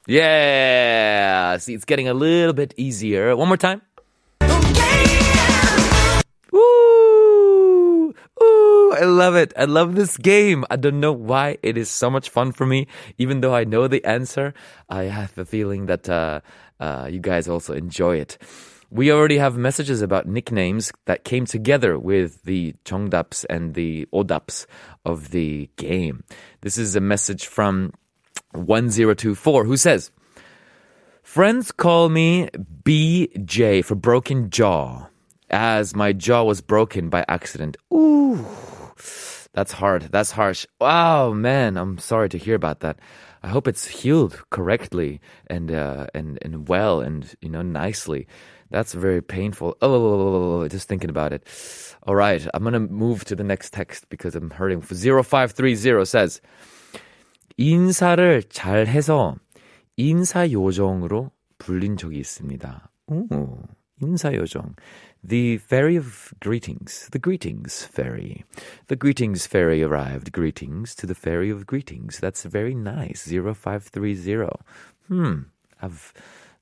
Yeah. 0.06 1.56
See, 1.58 1.74
it's 1.74 1.84
getting 1.84 2.06
a 2.06 2.14
little 2.14 2.52
bit 2.52 2.74
easier. 2.76 3.34
One 3.34 3.48
more 3.48 3.56
time. 3.56 3.82
ooh, 8.90 8.92
I 8.92 9.04
love 9.04 9.36
it. 9.36 9.52
I 9.56 9.64
love 9.64 9.94
this 9.94 10.16
game. 10.16 10.64
I 10.70 10.76
don't 10.76 11.00
know 11.00 11.12
why 11.12 11.58
it 11.62 11.76
is 11.76 11.90
so 11.90 12.10
much 12.10 12.30
fun 12.30 12.52
for 12.52 12.66
me. 12.66 12.86
Even 13.18 13.40
though 13.40 13.54
I 13.54 13.64
know 13.64 13.88
the 13.88 14.04
answer, 14.04 14.54
I 14.88 15.04
have 15.04 15.36
a 15.38 15.44
feeling 15.44 15.86
that 15.86 16.08
uh, 16.08 16.40
uh, 16.80 17.08
you 17.10 17.20
guys 17.20 17.48
also 17.48 17.74
enjoy 17.74 18.16
it. 18.16 18.38
We 18.90 19.10
already 19.10 19.38
have 19.38 19.56
messages 19.56 20.00
about 20.00 20.26
nicknames 20.26 20.92
that 21.06 21.24
came 21.24 21.44
together 21.44 21.98
with 21.98 22.44
the 22.44 22.74
정답s 22.84 23.44
and 23.50 23.74
the 23.74 24.06
오답s 24.12 24.66
of 25.04 25.30
the 25.30 25.68
game. 25.76 26.22
This 26.60 26.78
is 26.78 26.94
a 26.94 27.00
message 27.00 27.46
from 27.46 27.92
1024 28.52 29.64
who 29.64 29.76
says, 29.76 30.12
Friends 31.22 31.72
call 31.72 32.08
me 32.08 32.48
BJ 32.84 33.84
for 33.84 33.96
broken 33.96 34.50
jaw, 34.50 35.08
as 35.50 35.94
my 35.94 36.12
jaw 36.12 36.44
was 36.44 36.60
broken 36.60 37.08
by 37.08 37.24
accident. 37.28 37.76
Ooh, 37.92 38.46
that's 39.52 39.72
hard. 39.72 40.08
That's 40.10 40.30
harsh. 40.32 40.66
Wow, 40.80 41.32
man, 41.32 41.76
I'm 41.76 41.98
sorry 41.98 42.28
to 42.30 42.38
hear 42.38 42.54
about 42.54 42.80
that. 42.80 42.98
I 43.42 43.48
hope 43.48 43.68
it's 43.68 43.86
healed 43.86 44.42
correctly 44.50 45.20
and 45.48 45.70
uh, 45.70 46.06
and 46.14 46.38
and 46.42 46.68
well 46.68 47.00
and 47.00 47.34
you 47.40 47.48
know 47.48 47.62
nicely. 47.62 48.26
That's 48.70 48.94
very 48.94 49.22
painful. 49.22 49.76
Oh, 49.80 50.66
just 50.68 50.88
thinking 50.88 51.10
about 51.10 51.32
it. 51.32 51.46
All 52.06 52.16
right, 52.16 52.46
I'm 52.52 52.64
gonna 52.64 52.80
move 52.80 53.24
to 53.26 53.36
the 53.36 53.44
next 53.44 53.72
text 53.72 54.08
because 54.08 54.34
I'm 54.34 54.50
hurting. 54.50 54.82
0530 54.82 56.04
says. 56.04 56.40
인사를 57.58 58.42
잘 58.50 58.86
해서 58.86 59.36
인사 59.96 60.50
요정으로 60.50 61.30
불린 61.58 61.96
적이 61.96 62.18
있습니다. 62.18 62.90
오, 63.06 63.26
인사 64.00 64.32
요정. 64.32 64.74
The 65.26 65.58
fairy 65.58 65.96
of 65.96 66.32
greetings. 66.40 67.08
The 67.10 67.18
greetings 67.18 67.84
fairy. 67.84 68.44
The 68.88 68.96
greetings 68.96 69.46
fairy 69.46 69.82
arrived. 69.82 70.32
Greetings 70.32 70.94
to 70.96 71.06
the 71.06 71.14
fairy 71.14 71.50
of 71.50 71.66
greetings. 71.66 72.20
That's 72.20 72.44
very 72.44 72.74
nice. 72.74 73.26
0530. 73.26 74.48
Hmm. 75.08 75.50
I've 75.82 76.12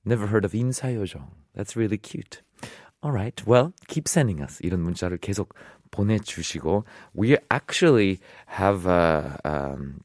never 0.05 0.29
heard 0.29 0.45
of 0.45 0.53
인사 0.55 0.89
요정. 0.89 1.29
That's 1.55 1.77
really 1.77 1.99
cute. 1.99 2.43
Alright. 3.03 3.47
Well, 3.47 3.75
keep 3.87 4.09
sending 4.09 4.41
us 4.41 4.61
이런 4.61 4.81
문자를 4.81 5.19
계속 5.19 5.55
보내주시고 5.91 6.85
we 7.15 7.37
actually 7.51 8.19
have 8.47 8.87
a 8.87 9.39
um, 9.45 10.01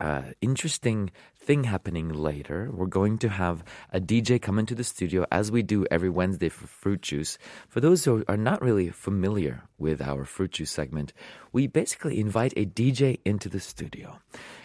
uh, 0.00 0.22
interesting 0.40 1.10
thing 1.48 1.64
happening 1.64 2.10
later. 2.10 2.70
We're 2.72 2.86
going 2.86 3.18
to 3.18 3.28
have 3.28 3.64
a 3.92 4.00
DJ 4.00 4.40
come 4.40 4.58
into 4.58 4.74
the 4.74 4.84
studio 4.84 5.24
as 5.30 5.50
we 5.50 5.62
do 5.62 5.86
every 5.90 6.10
Wednesday 6.10 6.50
for 6.50 6.66
Fruit 6.66 7.00
Juice. 7.02 7.38
For 7.68 7.80
those 7.80 8.04
who 8.04 8.24
are 8.28 8.36
not 8.36 8.62
really 8.62 8.90
familiar 8.90 9.62
with 9.78 10.00
our 10.02 10.24
Fruit 10.24 10.52
Juice 10.52 10.70
segment, 10.70 11.12
we 11.52 11.66
basically 11.66 12.20
invite 12.20 12.52
a 12.56 12.66
DJ 12.66 13.20
into 13.24 13.48
the 13.48 13.60
studio. 13.60 14.20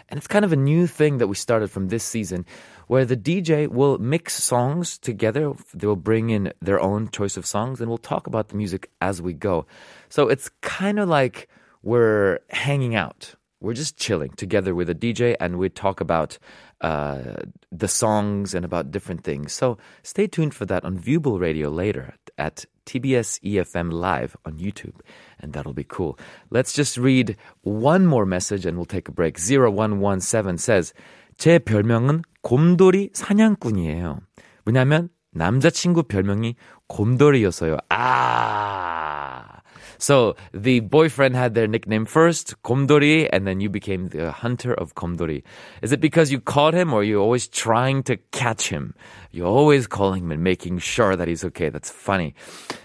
And 0.08 0.18
it's 0.18 0.26
kind 0.26 0.44
of 0.44 0.52
a 0.52 0.56
new 0.56 0.86
thing 0.86 1.18
that 1.18 1.26
we 1.26 1.34
started 1.34 1.70
from 1.70 1.88
this 1.88 2.04
season 2.04 2.44
where 2.86 3.06
the 3.06 3.16
DJ 3.16 3.66
will 3.66 3.98
mix 3.98 4.34
songs 4.34 4.98
together. 4.98 5.54
They'll 5.72 5.96
bring 5.96 6.30
in 6.30 6.52
their 6.60 6.80
own 6.80 7.08
choice 7.08 7.36
of 7.36 7.46
songs 7.46 7.80
and 7.80 7.88
we'll 7.88 7.98
talk 7.98 8.26
about 8.26 8.48
the 8.48 8.56
music 8.56 8.90
as 9.00 9.22
we 9.22 9.32
go. 9.32 9.66
So 10.10 10.28
it's 10.28 10.50
kind 10.60 10.98
of 10.98 11.08
like 11.08 11.48
we're 11.82 12.40
hanging 12.50 12.94
out 12.94 13.34
We're 13.63 13.73
just 13.73 13.97
chilling 13.97 14.31
together 14.37 14.73
with 14.73 14.89
a 14.89 14.95
DJ 14.95 15.35
and 15.37 15.57
we 15.57 15.67
talk 15.67 15.99
about 15.99 16.37
uh, 16.79 17.43
the 17.71 17.89
songs 17.89 18.53
and 18.53 18.63
about 18.63 18.89
different 18.89 19.25
things. 19.25 19.51
So 19.51 19.77
stay 20.01 20.27
tuned 20.27 20.53
for 20.53 20.65
that 20.67 20.85
on 20.85 20.97
Viewable 20.97 21.41
Radio 21.41 21.69
later 21.69 22.15
at 22.37 22.63
TBS 22.85 23.41
EFM 23.43 23.91
Live 23.91 24.37
on 24.45 24.59
YouTube. 24.59 24.95
And 25.41 25.51
that'll 25.51 25.73
be 25.73 25.83
cool. 25.83 26.17
Let's 26.49 26.71
just 26.71 26.97
read 26.97 27.35
one 27.61 28.05
more 28.05 28.25
message 28.25 28.65
and 28.65 28.77
we'll 28.77 28.85
take 28.85 29.09
a 29.09 29.11
break. 29.11 29.37
0117 29.37 30.57
says, 30.57 30.93
제 31.37 31.59
별명은 31.59 32.21
곰돌이 32.41 33.11
사냥꾼이에요. 33.13 34.21
왜냐면 34.65 35.09
남자친구 35.31 36.03
별명이 36.03 36.55
곰돌이였어요. 36.87 37.77
아. 37.89 39.61
So 40.04 40.36
the 40.52 40.80
boyfriend 40.80 41.34
had 41.34 41.54
their 41.54 41.66
nickname 41.66 42.04
first, 42.04 42.62
Komdori, 42.62 43.26
and 43.32 43.46
then 43.46 43.60
you 43.60 43.70
became 43.70 44.08
the 44.08 44.32
hunter 44.32 44.74
of 44.74 44.94
Komdori. 44.94 45.42
Is 45.80 45.92
it 45.92 46.00
because 46.02 46.30
you 46.30 46.40
caught 46.40 46.74
him 46.74 46.92
or 46.92 47.02
you're 47.02 47.22
always 47.22 47.48
trying 47.48 48.02
to 48.02 48.18
catch 48.30 48.68
him? 48.68 48.94
You're 49.30 49.46
always 49.46 49.86
calling 49.86 50.24
him 50.24 50.32
and 50.32 50.44
making 50.44 50.80
sure 50.80 51.16
that 51.16 51.26
he's 51.26 51.42
okay. 51.46 51.70
That's 51.70 51.88
funny. 51.88 52.34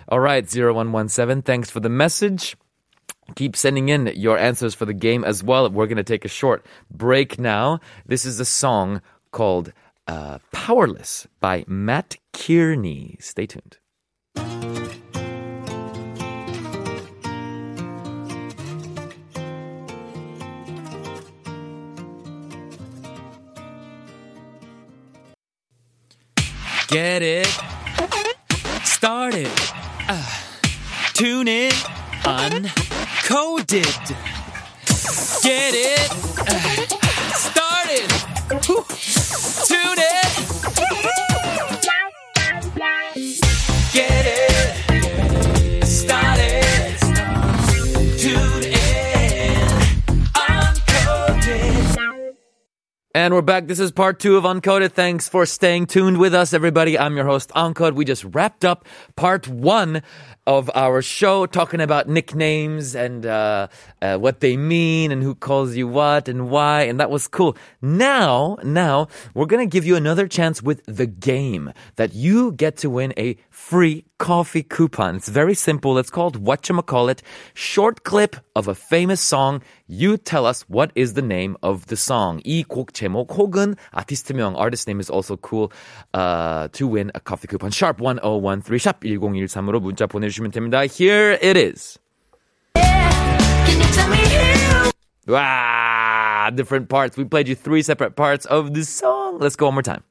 All 0.08 0.22
right, 0.22 0.46
0117, 0.46 1.42
thanks 1.42 1.70
for 1.70 1.82
the 1.82 1.90
message. 1.90 2.56
Keep 3.36 3.58
sending 3.58 3.90
in 3.90 4.08
your 4.16 4.38
answers 4.38 4.74
for 4.74 4.86
the 4.86 4.94
game 4.94 5.26
as 5.26 5.44
well. 5.44 5.70
We're 5.70 5.88
going 5.88 5.98
to 5.98 6.06
take 6.06 6.24
a 6.24 6.30
short 6.30 6.66
break 6.90 7.38
now. 7.38 7.82
This 8.06 8.24
is 8.24 8.40
a 8.40 8.46
song 8.46 9.02
called 9.32 9.74
uh, 10.08 10.40
Powerless 10.54 11.28
by 11.42 11.66
Mat 11.68 12.16
Kearney. 12.32 13.18
Stay 13.20 13.46
tuned. 13.46 13.79
Get 26.92 27.22
it 27.22 27.48
started. 28.84 29.48
Uh, 30.08 30.26
tune 31.14 31.48
in 31.48 31.72
uncoded. 32.24 33.86
Get 35.44 35.74
it 35.76 36.10
uh, 36.40 36.88
started. 37.36 38.12
Whew. 38.66 38.84
Tune 39.68 40.00
in. 40.00 40.29
And 53.16 53.34
we're 53.34 53.42
back. 53.42 53.66
This 53.66 53.80
is 53.80 53.92
part 53.92 54.20
two 54.20 54.38
of 54.38 54.44
Uncoded. 54.44 54.92
Thanks 54.92 55.28
for 55.28 55.44
staying 55.48 55.88
tuned 55.88 56.20
with 56.20 56.36
us, 56.36 56.54
everybody. 56.54 56.96
I'm 56.96 57.16
your 57.16 57.26
host, 57.26 57.50
Uncode. 57.56 57.96
We 57.96 58.06
just 58.06 58.24
wrapped 58.24 58.64
up 58.64 58.86
part 59.16 59.48
one 59.48 60.04
of 60.46 60.70
our 60.76 61.02
show 61.02 61.48
talking 61.48 61.82
about 61.82 62.08
nicknames 62.08 62.94
and 62.94 63.26
uh, 63.26 63.68
uh, 64.04 64.18
what 64.18 64.42
they 64.42 64.58
mean 64.58 65.12
and 65.12 65.24
who 65.24 65.34
calls 65.34 65.76
you 65.76 65.88
what 65.88 66.30
and 66.30 66.52
why. 66.52 66.84
And 66.84 67.00
that 67.00 67.10
was 67.10 67.28
cool. 67.28 67.58
Now, 67.82 68.60
now 68.64 69.08
we're 69.34 69.48
going 69.48 69.68
to 69.68 69.72
give 69.72 69.88
you 69.88 69.96
another 69.96 70.28
chance 70.28 70.62
with 70.62 70.86
the 70.86 71.08
game 71.08 71.74
that 71.96 72.14
you 72.14 72.52
get 72.52 72.78
to 72.78 72.92
win 72.92 73.16
a 73.18 73.38
free 73.59 74.05
coffee 74.19 74.63
coupon. 74.63 75.17
It's 75.17 75.29
very 75.29 75.55
simple. 75.55 75.99
It's 75.99 76.11
called 76.11 76.45
Whatchamacallit. 76.45 77.21
Short 77.55 78.05
clip 78.05 78.37
of 78.55 78.69
a 78.69 78.75
famous 78.75 79.21
song. 79.21 79.63
You 79.87 80.17
tell 80.17 80.47
us 80.47 80.63
what 80.69 80.91
is 80.95 81.15
the 81.15 81.23
name 81.23 81.57
of 81.63 81.87
the 81.87 81.97
song. 81.97 82.41
이 82.45 82.65
곡 82.65 82.93
제목 82.93 83.29
혹은 83.29 83.77
아티스트명, 83.93 84.57
artist 84.57 84.87
name 84.87 85.01
is 85.01 85.11
also 85.11 85.37
cool. 85.39 85.73
Uh, 86.13 86.69
to 86.73 86.87
win 86.87 87.11
a 87.15 87.21
coffee 87.21 87.49
coupon. 87.49 87.71
Sharp 87.71 88.01
1013, 88.01 88.79
샵 88.79 89.01
1013으로 89.01 89.81
문자 89.81 90.07
보내주시면 90.07 90.51
됩니다. 90.51 90.85
Here 90.85 91.39
it 91.43 91.57
is. 91.57 91.99
Wow, 95.27 96.51
different 96.55 96.89
parts. 96.89 97.17
We 97.17 97.25
played 97.25 97.49
you 97.49 97.55
three 97.55 97.83
separate 97.83 98.15
parts 98.15 98.45
of 98.47 98.75
the 98.75 98.85
song. 98.85 99.39
Let's 99.39 99.57
go 99.57 99.67
one 99.67 99.75
more 99.75 99.83
time. 99.83 100.03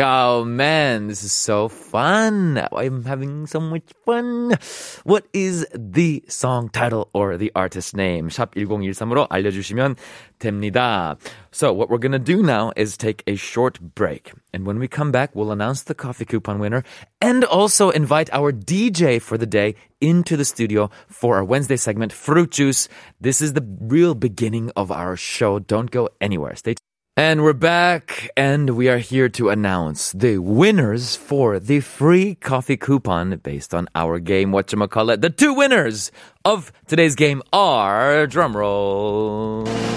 Oh 0.00 0.44
man, 0.44 1.08
this 1.08 1.24
is 1.24 1.32
so 1.32 1.66
fun. 1.66 2.62
I'm 2.70 3.04
having 3.04 3.48
so 3.48 3.58
much 3.58 3.82
fun. 4.06 4.54
What 5.02 5.26
is 5.32 5.66
the 5.74 6.22
song 6.28 6.68
title 6.68 7.08
or 7.12 7.36
the 7.36 7.50
artist 7.56 7.96
name? 7.96 8.28
샵 8.28 8.54
1013으로 8.54 9.26
알려주시면 9.28 9.96
됩니다. 10.38 11.16
So 11.50 11.72
what 11.72 11.90
we're 11.90 11.98
gonna 11.98 12.20
do 12.20 12.44
now 12.44 12.70
is 12.76 12.96
take 12.96 13.24
a 13.26 13.34
short 13.34 13.80
break. 13.96 14.32
And 14.52 14.66
when 14.66 14.78
we 14.78 14.86
come 14.86 15.10
back, 15.10 15.34
we'll 15.34 15.50
announce 15.50 15.82
the 15.82 15.94
coffee 15.94 16.26
coupon 16.26 16.60
winner 16.60 16.84
and 17.20 17.42
also 17.44 17.90
invite 17.90 18.30
our 18.32 18.52
DJ 18.52 19.20
for 19.20 19.36
the 19.36 19.46
day 19.46 19.74
into 20.00 20.36
the 20.36 20.44
studio 20.44 20.90
for 21.08 21.36
our 21.36 21.44
Wednesday 21.44 21.76
segment, 21.76 22.12
Fruit 22.12 22.52
Juice. 22.52 22.88
This 23.20 23.40
is 23.42 23.54
the 23.54 23.66
real 23.80 24.14
beginning 24.14 24.70
of 24.76 24.92
our 24.92 25.16
show. 25.16 25.58
Don't 25.58 25.90
go 25.90 26.08
anywhere. 26.20 26.54
Stay 26.54 26.74
tuned. 26.74 26.91
And 27.15 27.43
we're 27.43 27.53
back, 27.53 28.31
and 28.35 28.71
we 28.71 28.89
are 28.89 28.97
here 28.97 29.29
to 29.29 29.49
announce 29.49 30.13
the 30.13 30.39
winners 30.39 31.15
for 31.15 31.59
the 31.59 31.79
free 31.79 32.33
coffee 32.33 32.75
coupon 32.75 33.37
based 33.37 33.75
on 33.75 33.87
our 33.93 34.17
game, 34.17 34.51
whatchamacallit. 34.51 35.21
The 35.21 35.29
two 35.29 35.53
winners 35.53 36.11
of 36.43 36.73
today's 36.87 37.13
game 37.13 37.43
are, 37.53 38.25
drumroll, 38.25 39.92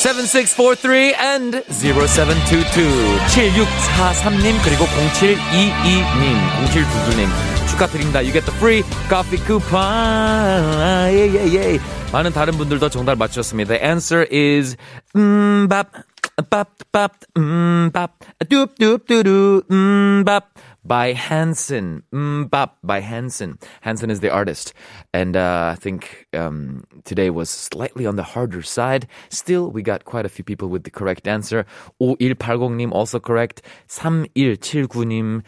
7643 0.00 1.14
and 1.14 1.62
0722 1.68 2.64
7643님 3.28 4.56
그리고 4.64 4.86
0722님 4.86 6.36
0722님 6.72 7.28
축하드립니다. 7.68 8.20
You 8.20 8.32
get 8.32 8.46
the 8.46 8.56
free 8.56 8.82
coffee 9.10 9.38
coupon. 9.44 11.12
예예예. 11.12 11.78
많은 12.12 12.32
다른 12.32 12.54
분들도 12.56 12.88
정답 12.88 13.18
맞추셨습니다. 13.18 13.74
The 13.74 13.86
answer 13.86 14.26
is 14.32 14.78
음밥 15.14 15.90
밥밥 16.48 17.12
음밥 17.36 18.12
뚜뚜뚜루 18.48 19.64
음밥 19.70 20.48
by 20.84 21.12
Hanson. 21.12 22.02
MMMBop 22.12 22.70
by 22.82 23.00
Hanson. 23.00 23.58
Hanson 23.80 24.10
is 24.10 24.20
the 24.20 24.30
artist. 24.30 24.72
And 25.12 25.36
uh, 25.36 25.72
I 25.72 25.76
think 25.76 26.26
um, 26.32 26.84
today 27.04 27.30
was 27.30 27.50
slightly 27.50 28.06
on 28.06 28.16
the 28.16 28.22
harder 28.22 28.62
side. 28.62 29.06
Still, 29.28 29.70
we 29.70 29.82
got 29.82 30.04
quite 30.04 30.26
a 30.26 30.28
few 30.28 30.44
people 30.44 30.68
with 30.68 30.84
the 30.84 30.90
correct 30.90 31.26
answer. 31.26 31.66
5180님 32.00 32.92
also 32.92 33.20
correct. 33.20 33.62
3179님. 33.88 35.42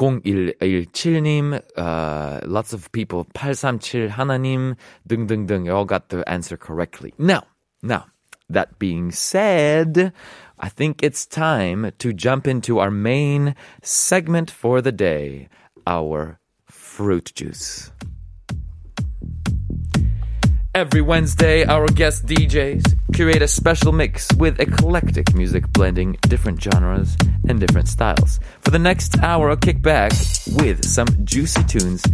0117님, 0.00 1.60
uh, 1.76 2.40
lots 2.46 2.72
of 2.72 2.90
people, 2.92 3.26
837 3.34 4.08
하나님, 4.08 4.74
등등등, 5.06 5.70
all 5.70 5.84
got 5.84 6.08
the 6.08 6.26
answer 6.26 6.56
correctly. 6.56 7.12
Now, 7.18 7.42
now, 7.82 8.06
that 8.52 8.78
being 8.78 9.10
said, 9.10 10.12
I 10.58 10.68
think 10.68 11.02
it's 11.02 11.24
time 11.26 11.92
to 11.98 12.12
jump 12.12 12.46
into 12.46 12.78
our 12.78 12.90
main 12.90 13.54
segment 13.82 14.50
for 14.50 14.82
the 14.82 14.92
day, 14.92 15.48
our 15.86 16.38
fruit 16.66 17.32
juice. 17.34 17.90
Every 20.72 21.00
Wednesday, 21.00 21.64
our 21.64 21.86
guest 21.88 22.26
DJs 22.26 23.12
curate 23.12 23.42
a 23.42 23.48
special 23.48 23.90
mix 23.90 24.28
with 24.34 24.60
eclectic 24.60 25.34
music 25.34 25.66
blending 25.72 26.16
different 26.28 26.62
genres 26.62 27.16
and 27.48 27.58
different 27.58 27.88
styles. 27.88 28.38
For 28.60 28.70
the 28.70 28.78
next 28.78 29.18
hour, 29.18 29.50
I'll 29.50 29.56
kick 29.56 29.82
back 29.82 30.12
with 30.58 30.84
some 30.84 31.08
juicy 31.24 31.64
tunes 31.64 32.04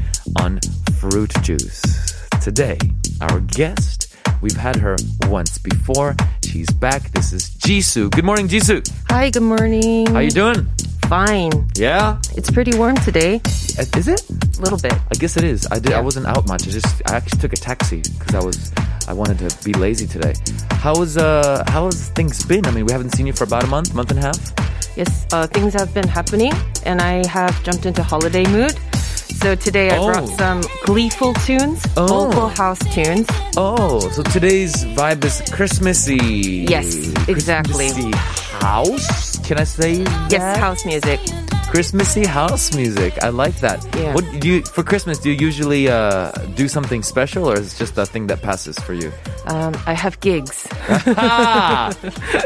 on 0.40 0.60
fruit 0.98 1.34
juice. 1.42 2.26
Today, 2.40 2.78
our 3.20 3.40
guest, 3.40 4.15
we've 4.40 4.56
had 4.56 4.76
her 4.76 4.96
once 5.22 5.58
before. 5.58 6.14
She's 6.44 6.70
back. 6.70 7.02
This 7.12 7.32
is 7.32 7.50
Jisoo. 7.50 8.10
Good 8.10 8.24
morning, 8.24 8.48
Jisoo. 8.48 8.86
Hi, 9.08 9.30
good 9.30 9.42
morning. 9.42 10.06
How 10.06 10.20
you 10.20 10.30
doing? 10.30 10.66
Fine. 11.08 11.52
Yeah? 11.76 12.18
It's 12.36 12.50
pretty 12.50 12.76
warm 12.76 12.96
today. 12.96 13.36
Uh, 13.78 13.84
Is 13.96 14.08
it? 14.08 14.22
A 14.58 14.60
little 14.60 14.78
bit. 14.78 14.92
I 14.94 15.14
guess 15.18 15.36
it 15.36 15.44
is. 15.44 15.66
I 15.70 15.78
did. 15.78 15.92
I 15.92 16.00
wasn't 16.00 16.26
out 16.26 16.48
much. 16.48 16.66
I 16.66 16.70
just. 16.70 17.02
I 17.10 17.16
actually 17.16 17.38
took 17.38 17.52
a 17.52 17.56
taxi 17.56 18.02
because 18.18 18.34
I 18.34 18.44
was. 18.44 18.72
I 19.08 19.12
wanted 19.12 19.38
to 19.48 19.64
be 19.64 19.72
lazy 19.74 20.06
today. 20.06 20.34
How 20.72 20.96
was 20.96 21.16
uh? 21.16 21.62
How 21.68 21.84
has 21.84 22.08
things 22.10 22.44
been? 22.44 22.66
I 22.66 22.70
mean, 22.72 22.86
we 22.86 22.92
haven't 22.92 23.10
seen 23.10 23.26
you 23.26 23.32
for 23.32 23.44
about 23.44 23.64
a 23.64 23.68
month, 23.68 23.94
month 23.94 24.10
and 24.10 24.18
a 24.18 24.22
half. 24.22 24.52
Yes, 24.96 25.26
uh, 25.32 25.46
things 25.46 25.74
have 25.74 25.92
been 25.92 26.08
happening, 26.08 26.52
and 26.84 27.00
I 27.02 27.26
have 27.28 27.62
jumped 27.62 27.84
into 27.86 28.02
holiday 28.02 28.44
mood. 28.50 28.74
So 29.28 29.54
today 29.54 29.90
I 29.90 29.96
brought 29.98 30.24
Oh. 30.24 30.36
some 30.36 30.60
gleeful 30.84 31.34
tunes, 31.46 31.84
Oh. 31.96 32.06
vocal 32.06 32.48
house 32.48 32.78
tunes. 32.94 33.26
Oh, 33.56 34.00
so 34.10 34.22
today's 34.22 34.84
vibe 34.96 35.24
is 35.24 35.42
Christmassy. 35.52 36.66
Yes, 36.68 36.96
exactly. 37.28 37.90
Christmassy 37.90 38.16
house. 38.60 39.38
Can 39.46 39.58
I 39.58 39.64
say? 39.64 39.92
Yes, 40.30 40.40
that? 40.42 40.56
house 40.58 40.84
music. 40.84 41.20
Christmassy 41.70 42.24
house 42.24 42.74
music. 42.74 43.12
I 43.22 43.28
like 43.28 43.56
that. 43.60 43.84
Yeah. 43.96 44.14
What 44.14 44.24
do 44.40 44.48
you 44.48 44.62
for 44.62 44.82
Christmas? 44.82 45.18
Do 45.18 45.30
you 45.30 45.36
usually 45.36 45.88
uh, 45.88 46.30
do 46.54 46.68
something 46.68 47.02
special, 47.02 47.44
or 47.50 47.54
is 47.58 47.74
it 47.74 47.76
just 47.78 47.98
a 47.98 48.06
thing 48.06 48.28
that 48.28 48.40
passes 48.40 48.78
for 48.78 48.94
you? 48.94 49.12
Um, 49.46 49.74
I 49.86 49.92
have 49.94 50.18
gigs. 50.20 50.66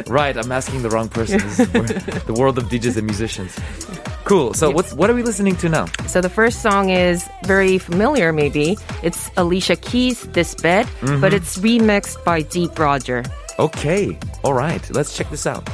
Right. 0.08 0.36
I'm 0.36 0.50
asking 0.52 0.82
the 0.82 0.90
wrong 0.90 1.08
person. 1.08 1.38
This 1.40 1.60
is 1.60 1.68
the 2.30 2.34
world 2.34 2.58
of 2.58 2.64
DJs 2.64 2.96
and 2.96 3.06
musicians. 3.06 3.52
Cool. 4.24 4.54
So 4.54 4.70
what's 4.70 4.92
what 4.92 5.10
are 5.10 5.14
we 5.14 5.22
listening 5.22 5.56
to 5.56 5.68
now? 5.68 5.86
So 6.06 6.20
the 6.20 6.28
first 6.28 6.62
song 6.62 6.90
is 6.90 7.28
very 7.44 7.78
familiar, 7.78 8.32
maybe. 8.32 8.76
It's 9.02 9.30
Alicia 9.36 9.76
Keys' 9.76 10.22
This 10.32 10.54
Bed, 10.54 10.86
Mm-hmm. 11.00 11.20
but 11.20 11.32
it's 11.34 11.58
remixed 11.58 12.22
by 12.24 12.42
Deep 12.42 12.78
Roger. 12.78 13.24
Okay. 13.58 14.16
All 14.44 14.54
right. 14.54 14.82
Let's 14.94 15.16
check 15.16 15.28
this 15.30 15.46
out. 15.46 15.68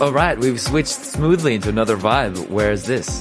All 0.00 0.12
right. 0.12 0.38
We've 0.38 0.60
switched 0.60 0.88
smoothly 1.04 1.54
into 1.56 1.68
another 1.68 1.96
vibe. 1.96 2.48
Where 2.48 2.72
is 2.72 2.84
this? 2.86 3.20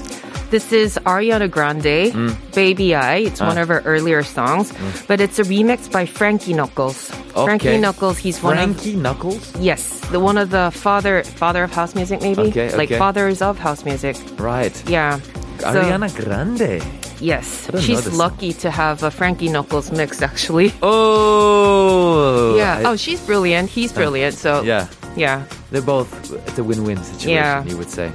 This 0.49 0.71
is 0.73 0.97
Ariana 1.05 1.49
Grande, 1.51 2.35
Baby 2.55 2.95
I. 2.95 3.17
It's 3.17 3.39
one 3.39 3.57
Ah. 3.57 3.61
of 3.61 3.67
her 3.67 3.81
earlier 3.85 4.23
songs, 4.23 4.73
but 5.07 5.21
it's 5.21 5.37
a 5.37 5.43
remix 5.43 5.91
by 5.91 6.05
Frankie 6.07 6.53
Knuckles. 6.53 7.11
Okay. 7.35 7.45
Frankie 7.45 7.77
Knuckles, 7.77 8.17
he's 8.17 8.41
one 8.41 8.57
of 8.57 8.63
Frankie 8.75 8.95
Knuckles. 8.95 9.53
yes, 9.59 9.99
the 10.09 10.19
one 10.19 10.37
of 10.39 10.49
the 10.49 10.71
father 10.73 11.21
father 11.23 11.63
of 11.65 11.71
house 11.71 11.93
music, 11.93 12.21
maybe 12.21 12.41
Okay, 12.49 12.73
like 12.75 12.89
fathers 12.89 13.41
of 13.43 13.59
house 13.59 13.85
music. 13.85 14.15
Right. 14.39 14.73
Yeah. 14.89 15.19
So, 15.59 15.67
Ariana 15.67 16.09
Grande. 16.15 16.81
Yes, 17.21 17.67
I 17.67 17.71
don't 17.73 17.81
know 17.81 17.85
she's 17.85 18.07
lucky 18.17 18.53
to 18.63 18.71
have 18.71 19.03
a 19.03 19.11
Frankie 19.11 19.49
Knuckles 19.49 19.91
mix. 19.91 20.21
Actually. 20.23 20.73
Oh. 20.81 22.55
yeah. 22.57 22.79
I- 22.79 22.83
oh, 22.89 22.95
she's 22.95 23.21
brilliant. 23.21 23.69
He's 23.69 23.91
brilliant. 23.93 24.33
So 24.33 24.63
yeah. 24.63 24.87
Yeah. 25.15 25.45
They're 25.71 25.81
both. 25.81 26.09
It's 26.47 26.57
a 26.57 26.63
win-win 26.63 26.97
situation. 27.03 27.29
Yeah. 27.31 27.63
You 27.65 27.77
would 27.77 27.89
say. 27.89 28.11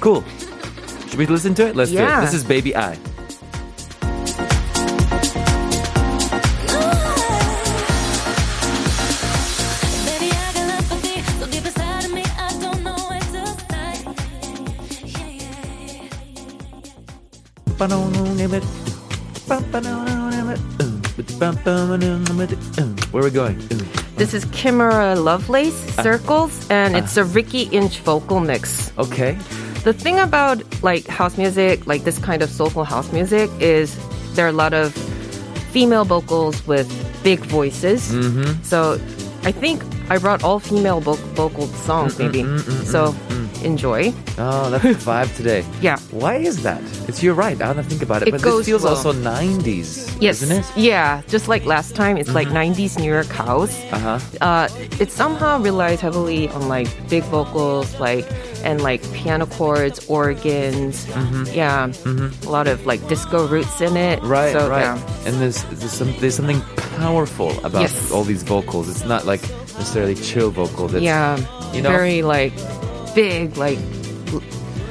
Cool. 0.00 0.22
Should 1.08 1.18
we 1.18 1.26
listen 1.26 1.54
to 1.54 1.66
it? 1.68 1.76
Let's 1.76 1.90
do 1.90 1.96
Yeah. 1.98 2.18
it. 2.18 2.24
This 2.26 2.34
is 2.34 2.44
Baby 2.44 2.76
I. 2.76 2.98
Where 23.10 23.22
are 23.22 23.26
we 23.26 23.30
going? 23.30 23.83
This 24.16 24.32
is 24.32 24.44
Kimara 24.46 25.16
Lovelace 25.22 25.74
Ah. 25.98 26.02
Circles, 26.02 26.66
and 26.70 26.96
it's 26.96 27.16
a 27.16 27.24
Ricky 27.24 27.62
Inch 27.72 27.98
vocal 28.00 28.40
mix. 28.40 28.92
Okay. 28.96 29.36
The 29.82 29.92
thing 29.92 30.18
about 30.18 30.62
like 30.82 31.06
house 31.08 31.36
music, 31.36 31.86
like 31.86 32.04
this 32.04 32.18
kind 32.18 32.42
of 32.42 32.48
soulful 32.48 32.84
house 32.84 33.12
music, 33.12 33.50
is 33.60 33.98
there 34.34 34.46
are 34.46 34.50
a 34.50 34.52
lot 34.52 34.72
of 34.72 34.94
female 35.72 36.04
vocals 36.04 36.64
with 36.66 36.86
big 37.24 37.40
voices. 37.40 38.12
Mm-hmm. 38.12 38.62
So 38.62 39.00
I 39.42 39.52
think 39.52 39.82
I 40.08 40.18
brought 40.18 40.44
all 40.44 40.60
female 40.60 41.00
vo- 41.00 41.18
vocal 41.34 41.66
songs, 41.84 42.18
maybe. 42.18 42.44
so 42.84 43.12
enjoy. 43.64 44.12
Oh, 44.38 44.70
that's 44.70 44.84
the 44.84 44.90
vibe 45.10 45.34
today. 45.36 45.64
Yeah. 45.80 45.98
Why 46.10 46.36
is 46.36 46.62
that? 46.62 46.80
It's 47.08 47.22
you're 47.22 47.34
right. 47.34 47.60
I 47.60 47.72
don't 47.72 47.84
think 47.84 48.02
about 48.02 48.22
it, 48.22 48.28
It 48.28 48.32
but 48.32 48.42
this 48.42 48.66
feels 48.66 48.84
also 48.84 49.12
90s, 49.12 50.16
Yes. 50.20 50.42
isn't 50.42 50.56
it? 50.58 50.64
Yeah. 50.76 51.22
Just 51.28 51.48
like 51.48 51.64
last 51.66 51.94
time, 51.94 52.16
it's 52.16 52.32
like 52.34 52.48
90s 52.48 52.98
New 52.98 53.10
York 53.10 53.26
house. 53.28 53.74
Uh 53.92 53.98
huh. 53.98 54.18
uh, 54.40 54.68
it 55.00 55.10
somehow 55.10 55.60
relies 55.60 56.00
heavily 56.00 56.48
on 56.50 56.68
like 56.68 56.88
big 57.08 57.22
vocals, 57.24 57.98
like 58.00 58.24
and 58.64 58.80
like 58.82 59.02
piano 59.12 59.46
chords, 59.46 59.98
organs. 60.08 61.06
Yeah, 61.54 61.92
a 62.06 62.48
lot 62.50 62.66
of 62.66 62.86
like 62.86 63.06
disco 63.08 63.46
roots 63.46 63.80
in 63.80 63.96
it. 63.96 64.22
Right, 64.22 64.52
so, 64.52 64.68
right. 64.70 64.80
Yeah. 64.82 65.26
And 65.26 65.40
there's 65.40 65.62
there's, 65.64 65.92
some, 65.92 66.14
there's 66.20 66.34
something 66.36 66.60
powerful 66.98 67.50
about 67.64 67.82
Yes. 67.82 68.10
all 68.10 68.24
these 68.24 68.42
vocals. 68.42 68.88
It's 68.88 69.04
not 69.04 69.26
like 69.26 69.42
necessarily 69.76 70.14
chill 70.14 70.50
vocals. 70.50 70.94
It's, 70.94 71.02
yeah, 71.02 71.36
you 71.74 71.82
know? 71.82 71.90
very 71.90 72.22
like 72.22 72.52
big 73.14 73.56
like 73.56 73.78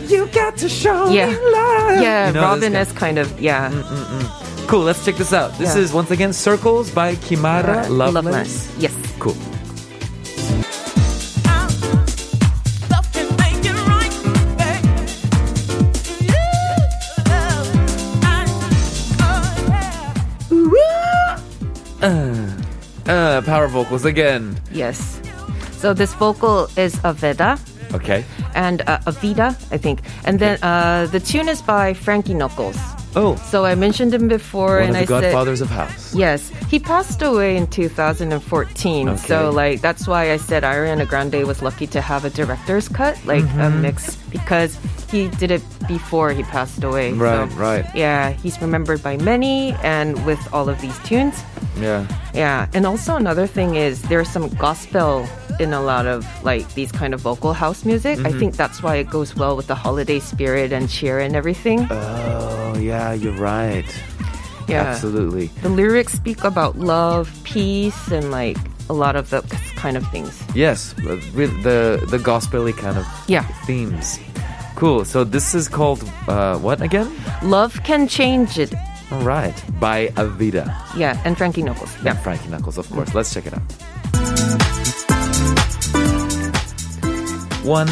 you 0.08 0.28
got 0.28 0.58
to 0.58 0.70
show 0.70 1.10
yeah. 1.10 1.28
me 1.28 1.36
love. 1.36 2.02
Yeah, 2.02 2.28
you 2.28 2.34
know, 2.34 2.42
Robin 2.42 2.76
is 2.76 2.92
kind 2.92 3.18
of 3.18 3.40
yeah. 3.40 3.70
Mm-mm-mm. 3.70 4.68
Cool. 4.68 4.82
Let's 4.82 5.04
check 5.04 5.16
this 5.16 5.34
out. 5.34 5.52
This 5.58 5.76
yeah. 5.76 5.82
is 5.82 5.94
once 5.94 6.12
again 6.12 6.34
"Circles" 6.34 6.92
by 6.92 7.16
Kimara 7.16 7.84
yeah. 7.84 7.90
Yes. 8.80 8.96
Cool. 9.20 9.36
Uh, 22.02 22.52
uh, 23.08 23.42
power 23.44 23.70
vocals 23.70 24.04
again. 24.04 24.60
Yes. 24.74 25.22
So 25.72 25.94
this 25.94 26.14
vocal 26.16 26.68
is 26.76 27.00
a 27.06 27.14
Veda. 27.14 27.58
Okay. 27.93 28.23
and 28.56 28.82
uh, 28.82 28.99
Avida, 29.10 29.49
I 29.71 29.77
think. 29.77 29.99
And 30.25 30.39
then 30.39 30.58
uh, 30.63 31.08
the 31.12 31.19
tune 31.19 31.47
is 31.49 31.62
by 31.62 31.93
Frankie 31.93 32.34
Knuckles. 32.34 32.77
Oh, 33.15 33.36
So 33.51 33.65
I 33.65 33.75
mentioned 33.75 34.13
him 34.13 34.27
before, 34.27 34.79
one 34.79 34.88
and 34.88 34.97
of 34.97 35.08
the 35.08 35.15
I 35.15 35.19
said 35.21 35.32
godfathers 35.32 35.62
of 35.62 35.69
house. 35.69 36.03
yes, 36.26 36.49
he 36.69 36.80
passed 36.80 37.21
away 37.21 37.58
in 37.58 37.67
2014. 37.67 39.10
Okay. 39.10 39.17
So 39.17 39.49
like 39.52 39.82
that's 39.82 40.08
why 40.08 40.32
I 40.32 40.38
said 40.38 40.63
Ariana 40.63 41.08
Grande 41.08 41.45
was 41.45 41.62
lucky 41.62 41.88
to 41.88 42.02
have 42.02 42.26
a 42.26 42.30
director's 42.30 42.88
cut, 42.88 43.17
like 43.26 43.43
a 43.43 43.47
Mm-hmm. 43.69 43.82
mix, 43.82 44.15
because 44.32 44.78
he 45.12 45.28
did 45.30 45.52
it 45.52 45.62
before 45.88 46.32
he 46.32 46.43
passed 46.43 46.84
away. 46.84 47.13
Right, 47.13 47.49
So, 47.49 47.56
right. 47.58 47.86
Yeah, 47.95 48.32
he's 48.32 48.60
remembered 48.62 49.02
by 49.04 49.17
many, 49.17 49.73
and 49.84 50.26
with 50.26 50.39
all 50.54 50.69
of 50.69 50.82
these 50.82 50.97
tunes. 50.99 51.36
Yeah. 51.80 52.06
Yeah, 52.34 52.67
and 52.73 52.86
also 52.86 53.15
another 53.15 53.45
thing 53.47 53.76
is 53.76 54.02
there's 54.04 54.30
some 54.30 54.49
gospel 54.56 55.28
in 55.60 55.71
a 55.73 55.82
lot 55.82 56.08
of 56.08 56.26
like 56.43 56.65
these 56.73 56.91
kind 56.91 57.13
of 57.13 57.21
vocal 57.21 57.54
house 57.54 57.86
music. 57.86 58.17
Mm-hmm. 58.17 58.26
I 58.28 58.32
think 58.39 58.56
that's 58.56 58.82
why 58.82 58.95
it 58.97 59.10
goes 59.10 59.36
well 59.36 59.56
with 59.56 59.67
the 59.67 59.76
holiday 59.76 60.19
spirit 60.19 60.71
and 60.73 60.89
cheer 60.89 61.19
and 61.19 61.36
everything. 61.36 61.88
Oh, 61.91 62.76
yeah, 62.80 63.13
you're 63.13 63.38
right. 63.38 63.86
Yeah. 64.67 64.84
Absolutely. 64.84 65.47
The 65.62 65.69
lyrics 65.69 66.13
speak 66.13 66.43
about 66.43 66.78
love, 66.78 67.30
peace, 67.43 68.12
and 68.12 68.32
like 68.32 68.58
a 68.89 68.93
lot 68.93 69.15
of 69.15 69.30
the 69.30 69.41
kind 69.76 69.95
of 69.97 70.06
things. 70.12 70.41
Yes, 70.56 70.93
with 71.36 71.52
the 71.63 72.04
the 72.10 72.17
gospelly 72.17 72.73
kind 72.76 72.97
of 72.97 73.06
Yeah. 73.28 73.43
themes. 73.65 74.19
Cool. 74.76 75.06
So 75.06 75.23
this 75.23 75.54
is 75.56 75.67
called 75.69 76.04
uh, 76.28 76.58
what 76.58 76.82
again? 76.82 77.08
Love 77.43 77.82
can 77.84 78.08
change 78.08 78.58
it. 78.60 78.73
All 79.12 79.21
right, 79.21 79.54
by 79.80 80.08
Avida. 80.15 80.65
Yeah, 80.97 81.21
and 81.26 81.38
Frankie 81.38 81.62
Knuckles. 81.62 81.93
Yeah, 81.97 82.13
Yeah. 82.13 82.23
Frankie 82.23 82.49
Knuckles, 82.49 82.78
of 82.78 82.89
course. 82.89 83.13
Let's 83.13 83.34
check 83.34 83.45
it 83.45 83.54
out. 83.54 83.62
One 87.63 87.88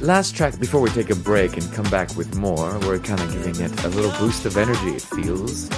last 0.00 0.36
track 0.36 0.58
before 0.58 0.80
we 0.80 0.90
take 0.90 1.10
a 1.10 1.14
break 1.16 1.56
and 1.56 1.72
come 1.72 1.88
back 1.90 2.14
with 2.16 2.34
more. 2.36 2.78
We're 2.80 2.98
kind 2.98 3.20
of 3.20 3.32
giving 3.32 3.60
it 3.64 3.84
a 3.84 3.88
little 3.88 4.12
boost 4.18 4.44
of 4.46 4.56
energy, 4.56 4.90
it 4.96 5.02
feels. 5.02 5.68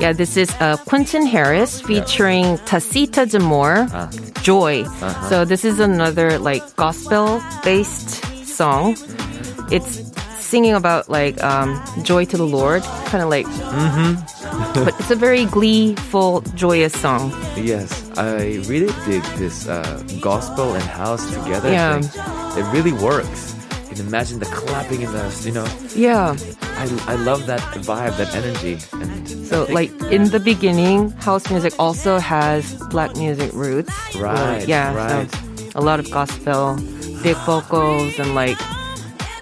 Yeah, 0.00 0.12
this 0.14 0.36
is 0.38 0.50
uh, 0.60 0.78
Quentin 0.86 1.26
Harris 1.26 1.80
featuring 1.82 2.56
Tasita 2.64 3.30
D'Mour, 3.30 3.86
Ah. 3.92 4.10
Joy. 4.42 4.84
Uh-huh. 4.84 5.28
So 5.28 5.44
this 5.44 5.62
is 5.64 5.78
another 5.78 6.38
like 6.38 6.64
gospel 6.76 7.42
based 7.62 8.24
song. 8.46 8.96
It's 9.70 10.09
singing 10.50 10.74
about 10.74 11.08
like 11.08 11.40
um, 11.42 11.80
joy 12.02 12.24
to 12.26 12.36
the 12.36 12.46
Lord, 12.46 12.82
kind 13.06 13.22
of 13.22 13.28
like. 13.30 13.46
Mm-hmm. 13.46 14.14
but 14.84 14.94
it's 15.00 15.10
a 15.10 15.16
very 15.16 15.44
gleeful, 15.46 16.40
joyous 16.54 16.92
song. 16.92 17.30
Yes, 17.56 17.88
I 18.18 18.58
really 18.66 18.92
dig 19.06 19.22
this 19.38 19.66
uh, 19.68 20.02
gospel 20.20 20.74
and 20.74 20.82
house 20.82 21.24
together 21.34 21.70
Yeah. 21.70 22.00
thing. 22.00 22.58
It 22.58 22.66
really 22.74 22.92
works. 22.92 23.54
You 23.90 23.96
can 23.96 24.06
imagine 24.06 24.38
the 24.38 24.46
clapping 24.46 25.02
in 25.02 25.10
the, 25.12 25.24
you 25.44 25.52
know, 25.52 25.66
Yeah. 25.94 26.36
I, 26.82 26.86
I 27.12 27.14
love 27.16 27.46
that 27.46 27.60
vibe, 27.86 28.16
that 28.18 28.34
energy. 28.34 28.78
And 28.92 29.28
So 29.46 29.66
like 29.70 29.90
in 30.10 30.30
the 30.30 30.40
beginning, 30.40 31.10
house 31.22 31.48
music 31.50 31.74
also 31.78 32.18
has 32.18 32.74
black 32.90 33.14
music 33.16 33.52
roots. 33.52 33.92
Right, 34.16 34.66
yeah. 34.66 34.94
right. 34.94 35.30
So 35.30 35.38
a 35.74 35.82
lot 35.82 36.00
of 36.00 36.10
gospel, 36.10 36.76
big 37.22 37.36
vocals, 37.46 38.18
and 38.18 38.34
like, 38.34 38.58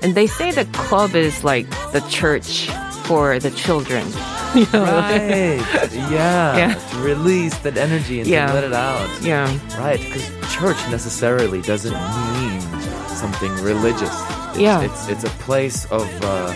and 0.03 0.15
they 0.15 0.27
say 0.27 0.51
the 0.51 0.65
club 0.73 1.15
is 1.15 1.45
like 1.45 1.69
the 1.93 2.01
church 2.09 2.69
for 3.05 3.39
the 3.39 3.51
children. 3.51 4.07
You 4.55 4.65
know? 4.73 4.83
Right. 4.85 5.61
Yeah. 5.93 6.57
Yeah. 6.57 7.03
Release 7.05 7.55
that 7.59 7.77
energy 7.77 8.21
and 8.21 8.27
Yeah. 8.29 8.51
let 8.55 8.65
it 8.65 8.73
out. 8.73 9.07
Yeah. 9.21 9.45
Right. 9.79 10.01
Because 10.01 10.27
church 10.55 10.79
necessarily 10.91 11.61
doesn't 11.61 11.93
mean 11.93 12.61
something 13.09 13.53
religious. 13.63 14.09
It's, 14.57 14.59
Yeah. 14.59 14.81
It's 14.81 15.09
it's 15.09 15.25
a 15.25 15.35
place 15.45 15.85
of 15.93 16.09
uh, 16.25 16.55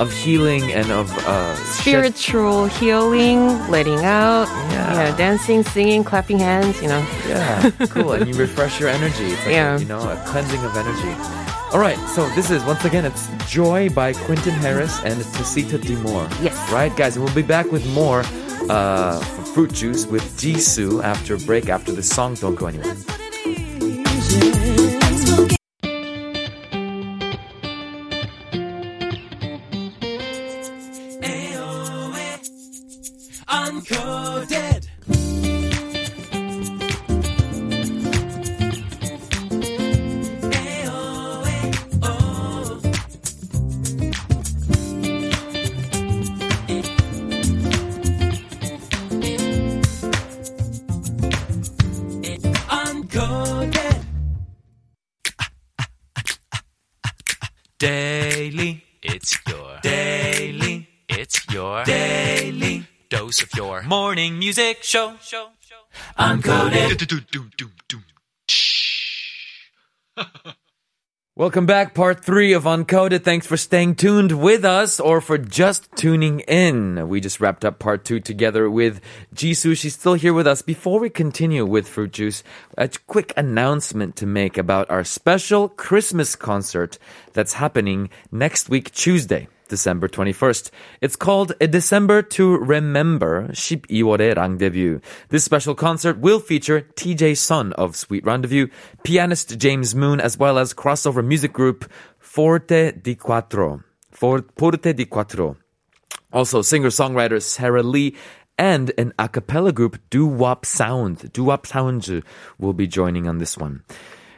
of 0.00 0.12
healing 0.12 0.72
and 0.72 0.90
of 0.90 1.10
uh, 1.26 1.54
shed- 1.56 1.66
Spiritual 2.16 2.66
healing, 2.66 3.46
letting 3.70 4.04
out, 4.04 4.46
Yeah. 4.70 4.94
yeah, 4.94 5.16
dancing, 5.16 5.62
singing, 5.62 6.02
clapping 6.04 6.38
hands, 6.38 6.80
you 6.82 6.88
know. 6.88 7.06
Yeah. 7.28 7.70
Cool. 7.90 8.12
and 8.12 8.26
you 8.28 8.34
refresh 8.34 8.80
your 8.80 8.88
energy. 8.88 9.24
It's 9.26 9.44
like 9.46 9.54
Yeah. 9.54 9.76
a, 9.76 9.78
you 9.78 9.86
know 9.86 10.00
a 10.00 10.16
cleansing 10.26 10.62
of 10.64 10.76
energy. 10.76 11.12
All 11.72 11.80
right. 11.80 11.98
So 12.14 12.28
this 12.30 12.50
is 12.50 12.62
once 12.64 12.84
again 12.84 13.04
it's 13.04 13.28
Joy 13.48 13.88
by 13.90 14.12
Quentin 14.12 14.54
Harris 14.54 14.98
and 15.04 15.20
Tasita 15.36 15.78
D'Mour. 15.80 16.28
Yes. 16.42 16.56
Right, 16.72 16.94
guys, 16.96 17.16
and 17.16 17.24
we'll 17.24 17.34
be 17.34 17.42
back 17.42 17.70
with 17.72 17.84
more 17.94 18.22
uh, 18.70 19.18
fruit 19.54 19.72
juice 19.72 20.06
with 20.06 20.22
Jisoo 20.40 21.02
after 21.02 21.34
a 21.34 21.38
break 21.38 21.68
after 21.68 21.92
this 21.92 22.08
song. 22.08 22.34
Don't 22.34 22.54
go 22.56 22.66
anywhere. 22.66 22.94
Music 64.56 64.82
show. 64.84 65.16
show, 65.20 65.48
show. 65.60 65.74
Uncoded. 66.16 67.00
Welcome 71.36 71.66
back, 71.66 71.94
part 71.94 72.24
three 72.24 72.52
of 72.52 72.62
Uncoded. 72.62 73.24
Thanks 73.24 73.48
for 73.48 73.56
staying 73.56 73.96
tuned 73.96 74.30
with 74.30 74.64
us 74.64 75.00
or 75.00 75.20
for 75.20 75.38
just 75.38 75.90
tuning 75.96 76.38
in. 76.40 77.08
We 77.08 77.20
just 77.20 77.40
wrapped 77.40 77.64
up 77.64 77.80
part 77.80 78.04
two 78.04 78.20
together 78.20 78.70
with 78.70 79.00
Jisoo. 79.34 79.76
She's 79.76 79.94
still 79.94 80.14
here 80.14 80.32
with 80.32 80.46
us. 80.46 80.62
Before 80.62 81.00
we 81.00 81.10
continue 81.10 81.66
with 81.66 81.88
Fruit 81.88 82.12
Juice, 82.12 82.44
a 82.78 82.88
quick 83.08 83.32
announcement 83.36 84.14
to 84.16 84.26
make 84.26 84.56
about 84.56 84.88
our 84.88 85.02
special 85.02 85.68
Christmas 85.68 86.36
concert 86.36 86.98
that's 87.32 87.54
happening 87.54 88.08
next 88.30 88.68
week, 88.68 88.92
Tuesday. 88.92 89.48
December 89.68 90.08
21st. 90.08 90.70
It's 91.00 91.16
called 91.16 91.52
A 91.60 91.66
December 91.66 92.22
to 92.22 92.56
Remember 92.56 93.48
12월의 93.48 94.36
Rendezvous. 94.36 95.00
This 95.28 95.44
special 95.44 95.74
concert 95.74 96.18
will 96.18 96.40
feature 96.40 96.82
TJ 96.96 97.36
Sun 97.36 97.72
of 97.74 97.96
Sweet 97.96 98.24
Rendezvous, 98.24 98.68
pianist 99.02 99.58
James 99.58 99.94
Moon, 99.94 100.20
as 100.20 100.38
well 100.38 100.58
as 100.58 100.74
crossover 100.74 101.24
music 101.24 101.52
group 101.52 101.90
Forte 102.18 102.92
di 102.92 103.14
Quattro. 103.14 103.82
For- 104.10 104.44
Forte 104.56 104.92
di 104.92 105.06
Quattro. 105.06 105.56
Also, 106.32 106.62
singer-songwriter 106.62 107.40
Sarah 107.40 107.82
Lee 107.82 108.14
and 108.58 108.92
an 108.98 109.12
a 109.18 109.28
cappella 109.28 109.72
group 109.72 109.98
Doo 110.10 110.26
Wop 110.26 110.66
Sound. 110.66 111.32
Doo 111.32 111.44
Wop 111.44 111.66
Sound 111.66 112.22
will 112.58 112.72
be 112.72 112.86
joining 112.86 113.26
on 113.26 113.38
this 113.38 113.56
one. 113.56 113.82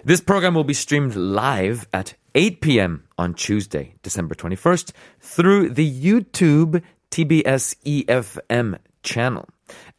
This 0.04 0.20
program 0.20 0.54
will 0.54 0.64
be 0.64 0.74
streamed 0.74 1.16
live 1.16 1.88
at 1.92 2.14
8 2.36 2.60
p.m. 2.60 3.04
on 3.16 3.32
Tuesday, 3.32 3.94
December 4.02 4.34
21st, 4.34 4.92
through 5.18 5.70
the 5.70 5.90
YouTube 5.90 6.82
TBS 7.10 7.74
EFM 8.04 8.78
channel. 9.02 9.48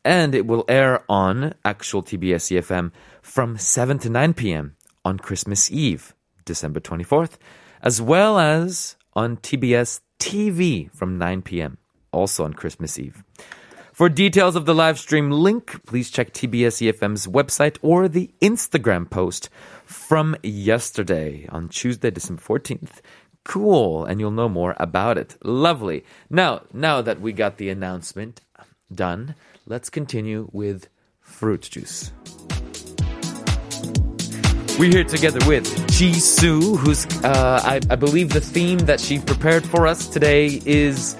And 0.06 0.36
it 0.36 0.46
will 0.46 0.64
air 0.70 1.04
on 1.10 1.56
actual 1.66 2.04
TBS 2.04 2.56
EFM 2.56 2.92
from 3.24 3.58
7 3.58 3.98
to 4.00 4.10
9 4.12 4.36
p.m. 4.36 4.76
on 5.04 5.18
Christmas 5.18 5.72
Eve, 5.72 6.14
December 6.46 6.80
24th, 6.80 7.38
as 7.82 8.04
well 8.04 8.38
as 8.38 8.98
on 9.14 9.38
TBS 9.38 10.02
TV 10.20 10.92
from 10.92 11.18
9 11.18 11.42
p.m., 11.42 11.80
also 12.12 12.44
on 12.44 12.54
Christmas 12.54 13.00
Eve. 13.00 13.24
For 13.98 14.10
details 14.10 14.56
of 14.56 14.68
the 14.68 14.76
live 14.76 15.00
stream 15.00 15.32
link, 15.32 15.84
please 15.88 16.12
check 16.12 16.32
TBS 16.32 16.88
EFM's 16.88 17.26
website 17.26 17.80
or 17.82 18.08
the 18.08 18.30
Instagram 18.42 19.10
post 19.10 19.50
from 19.86 20.36
yesterday 20.44 21.48
on 21.50 21.68
Tuesday, 21.70 22.12
December 22.12 22.44
14th. 22.44 23.02
Cool, 23.44 24.06
and 24.06 24.20
you'll 24.20 24.30
know 24.30 24.50
more 24.50 24.76
about 24.78 25.18
it. 25.18 25.36
Lovely. 25.44 26.06
Now, 26.30 26.62
now 26.72 27.02
that 27.02 27.22
we 27.22 27.34
got 27.34 27.58
the 27.58 27.70
announcement 27.70 28.42
done, 28.94 29.34
let's 29.66 29.90
continue 29.90 30.48
with 30.52 30.90
fruit 31.20 31.62
juice. 31.62 32.12
We're 34.78 34.92
here 34.92 35.06
together 35.06 35.40
with 35.48 35.66
Jisoo, 35.88 36.78
who's, 36.78 37.08
uh, 37.24 37.62
I, 37.64 37.82
I 37.90 37.96
believe 37.96 38.30
the 38.30 38.42
theme 38.42 38.78
that 38.78 39.00
she 39.00 39.18
prepared 39.18 39.66
for 39.66 39.88
us 39.88 40.08
today 40.08 40.62
is 40.68 41.18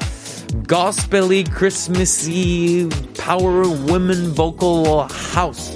gospely, 0.64 1.44
Christmassy, 1.44 2.88
power 3.18 3.62
women 3.86 4.30
vocal 4.32 5.04
house. 5.08 5.76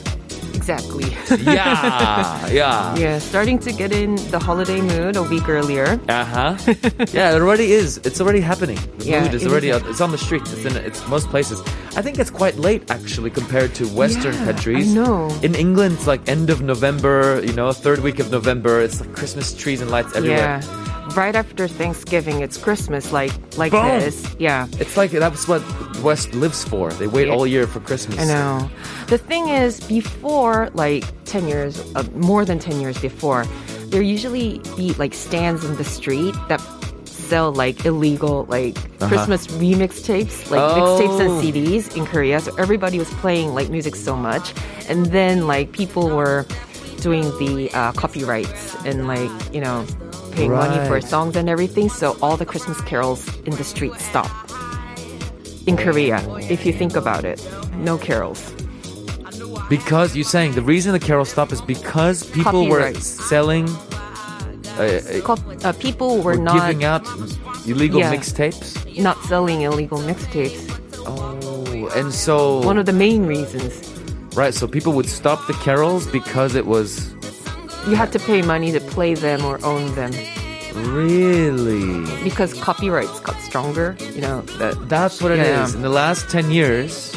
Exactly. 0.53 1.05
Yeah, 1.41 2.47
yeah. 2.51 2.95
yeah, 2.95 3.17
starting 3.19 3.57
to 3.59 3.71
get 3.71 3.91
in 3.91 4.15
the 4.29 4.37
holiday 4.37 4.79
mood 4.79 5.15
a 5.15 5.23
week 5.23 5.49
earlier. 5.49 5.99
Uh 6.07 6.23
huh. 6.23 6.57
yeah, 7.13 7.35
it 7.35 7.41
already 7.41 7.71
is. 7.71 7.97
It's 8.03 8.21
already 8.21 8.41
happening. 8.41 8.77
The 8.99 9.05
Yeah, 9.05 9.23
mood 9.23 9.33
is 9.33 9.43
it 9.45 9.49
already. 9.51 9.69
is. 9.69 9.81
out 9.81 9.89
It's 9.89 10.01
on 10.01 10.11
the 10.11 10.19
streets. 10.19 10.53
It's 10.53 10.65
in. 10.65 10.77
It's 10.77 11.05
most 11.07 11.29
places. 11.29 11.61
I 11.97 12.01
think 12.03 12.19
it's 12.19 12.29
quite 12.29 12.57
late 12.57 12.91
actually 12.91 13.31
compared 13.31 13.73
to 13.75 13.87
Western 13.87 14.33
Yeah, 14.35 14.45
countries. 14.45 14.91
I 14.91 14.93
know. 14.93 15.29
In 15.41 15.55
England, 15.55 15.95
it's 15.95 16.05
like 16.07 16.21
end 16.29 16.49
of 16.51 16.61
November. 16.61 17.41
You 17.43 17.53
know, 17.53 17.71
third 17.71 17.99
week 17.99 18.19
of 18.19 18.29
November. 18.29 18.81
It's 18.81 19.01
like 19.01 19.13
Christmas 19.15 19.53
trees 19.55 19.81
and 19.81 19.89
lights 19.89 20.15
everywhere. 20.15 20.61
Yeah. 20.61 20.90
Right 21.15 21.35
after 21.35 21.67
Thanksgiving, 21.67 22.41
it's 22.41 22.57
Christmas, 22.57 23.11
like 23.11 23.31
like 23.57 23.71
Boom. 23.73 23.85
this. 23.99 24.33
Yeah. 24.39 24.67
It's 24.79 24.95
like 24.95 25.11
that's 25.11 25.47
what 25.47 25.61
West 26.01 26.33
lives 26.33 26.63
for. 26.63 26.91
They 26.93 27.07
wait 27.07 27.27
Yeah. 27.27 27.33
all 27.33 27.45
year 27.45 27.67
for 27.67 27.79
Christmas. 27.81 28.19
I 28.19 28.25
know. 28.25 28.69
The 29.07 29.17
thing 29.17 29.49
is, 29.49 29.79
before 29.81 30.69
like 30.73 31.03
10 31.25 31.47
years, 31.47 31.81
uh, 31.95 32.03
more 32.15 32.45
than 32.45 32.59
10 32.59 32.79
years 32.79 32.97
before, 32.99 33.45
there 33.91 34.01
usually 34.01 34.61
be 34.77 34.93
like 34.93 35.13
stands 35.13 35.65
in 35.65 35.75
the 35.75 35.83
street 35.83 36.33
that 36.47 36.61
sell 37.05 37.51
like 37.51 37.83
illegal 37.85 38.45
like 38.47 38.75
Christmas 38.99 39.47
remix 39.47 40.03
tapes, 40.05 40.49
like 40.49 40.61
mixtapes 40.61 41.19
and 41.19 41.29
Oh. 41.31 41.41
CDs 41.41 41.95
in 41.97 42.05
Korea. 42.05 42.39
So 42.39 42.55
everybody 42.55 42.99
was 42.99 43.09
playing 43.19 43.53
like 43.53 43.69
music 43.69 43.95
so 43.97 44.15
much, 44.15 44.53
and 44.87 45.07
then 45.07 45.45
like 45.47 45.73
people 45.73 46.07
were 46.09 46.45
doing 47.01 47.23
the 47.39 47.69
uh, 47.73 47.91
copyrights 47.93 48.75
and 48.85 49.07
like 49.07 49.31
you 49.53 49.59
know 49.59 49.83
paying 50.31 50.51
money 50.51 50.87
for 50.87 50.99
songs 51.01 51.35
and 51.35 51.49
everything. 51.49 51.89
So 51.89 52.17
all 52.21 52.37
the 52.37 52.45
Christmas 52.45 52.79
carols 52.81 53.27
in 53.45 53.55
the 53.55 53.63
street 53.63 53.93
stop. 53.99 54.29
in 55.67 55.77
Korea. 55.77 56.17
If 56.49 56.65
you 56.65 56.73
think 56.73 56.95
about 56.95 57.23
it, 57.23 57.39
no 57.77 57.97
carols. 57.97 58.41
Because 59.69 60.15
you're 60.15 60.25
saying 60.25 60.53
the 60.53 60.61
reason 60.61 60.91
the 60.91 60.99
carol 60.99 61.23
stopped 61.25 61.51
is 61.53 61.61
because 61.61 62.23
people 62.31 62.67
were 62.67 62.93
selling, 62.95 63.69
uh, 63.69 64.81
uh, 64.81 65.21
Co- 65.21 65.37
uh, 65.63 65.71
people 65.73 66.17
were 66.17 66.35
were 66.35 66.37
not 66.37 66.55
giving 66.59 66.83
out 66.83 67.05
illegal 67.67 67.99
Yeah. 67.99 68.13
mixtapes. 68.13 68.75
not 68.99 69.17
selling 69.25 69.61
illegal 69.61 69.99
mixtapes. 69.99 70.59
Oh, 71.05 71.87
and 71.95 72.11
so 72.13 72.59
One 72.65 72.77
of 72.77 72.85
the 72.85 72.93
main 72.93 73.25
reasons 73.25 73.71
right, 74.35 74.53
so 74.53 74.67
people 74.67 74.93
would 74.93 75.07
stop 75.09 75.45
the 75.47 75.53
carols 75.53 76.07
because 76.07 76.55
it 76.55 76.65
was 76.65 77.10
you 77.87 77.95
had 77.95 78.11
to 78.13 78.19
pay 78.19 78.41
money 78.41 78.71
to 78.71 78.79
play 78.79 79.13
them 79.15 79.43
or 79.45 79.59
own 79.65 79.93
them 79.95 80.11
really. 80.75 82.05
because 82.23 82.53
copyrights 82.61 83.19
got 83.21 83.39
stronger. 83.41 83.95
You 84.13 84.21
know 84.21 84.41
that. 84.59 84.89
That's 84.89 85.21
what 85.21 85.31
it 85.31 85.39
is. 85.39 85.71
Yeah. 85.71 85.75
In 85.75 85.81
the 85.81 85.89
last 85.89 86.29
ten 86.29 86.51
years, 86.51 87.11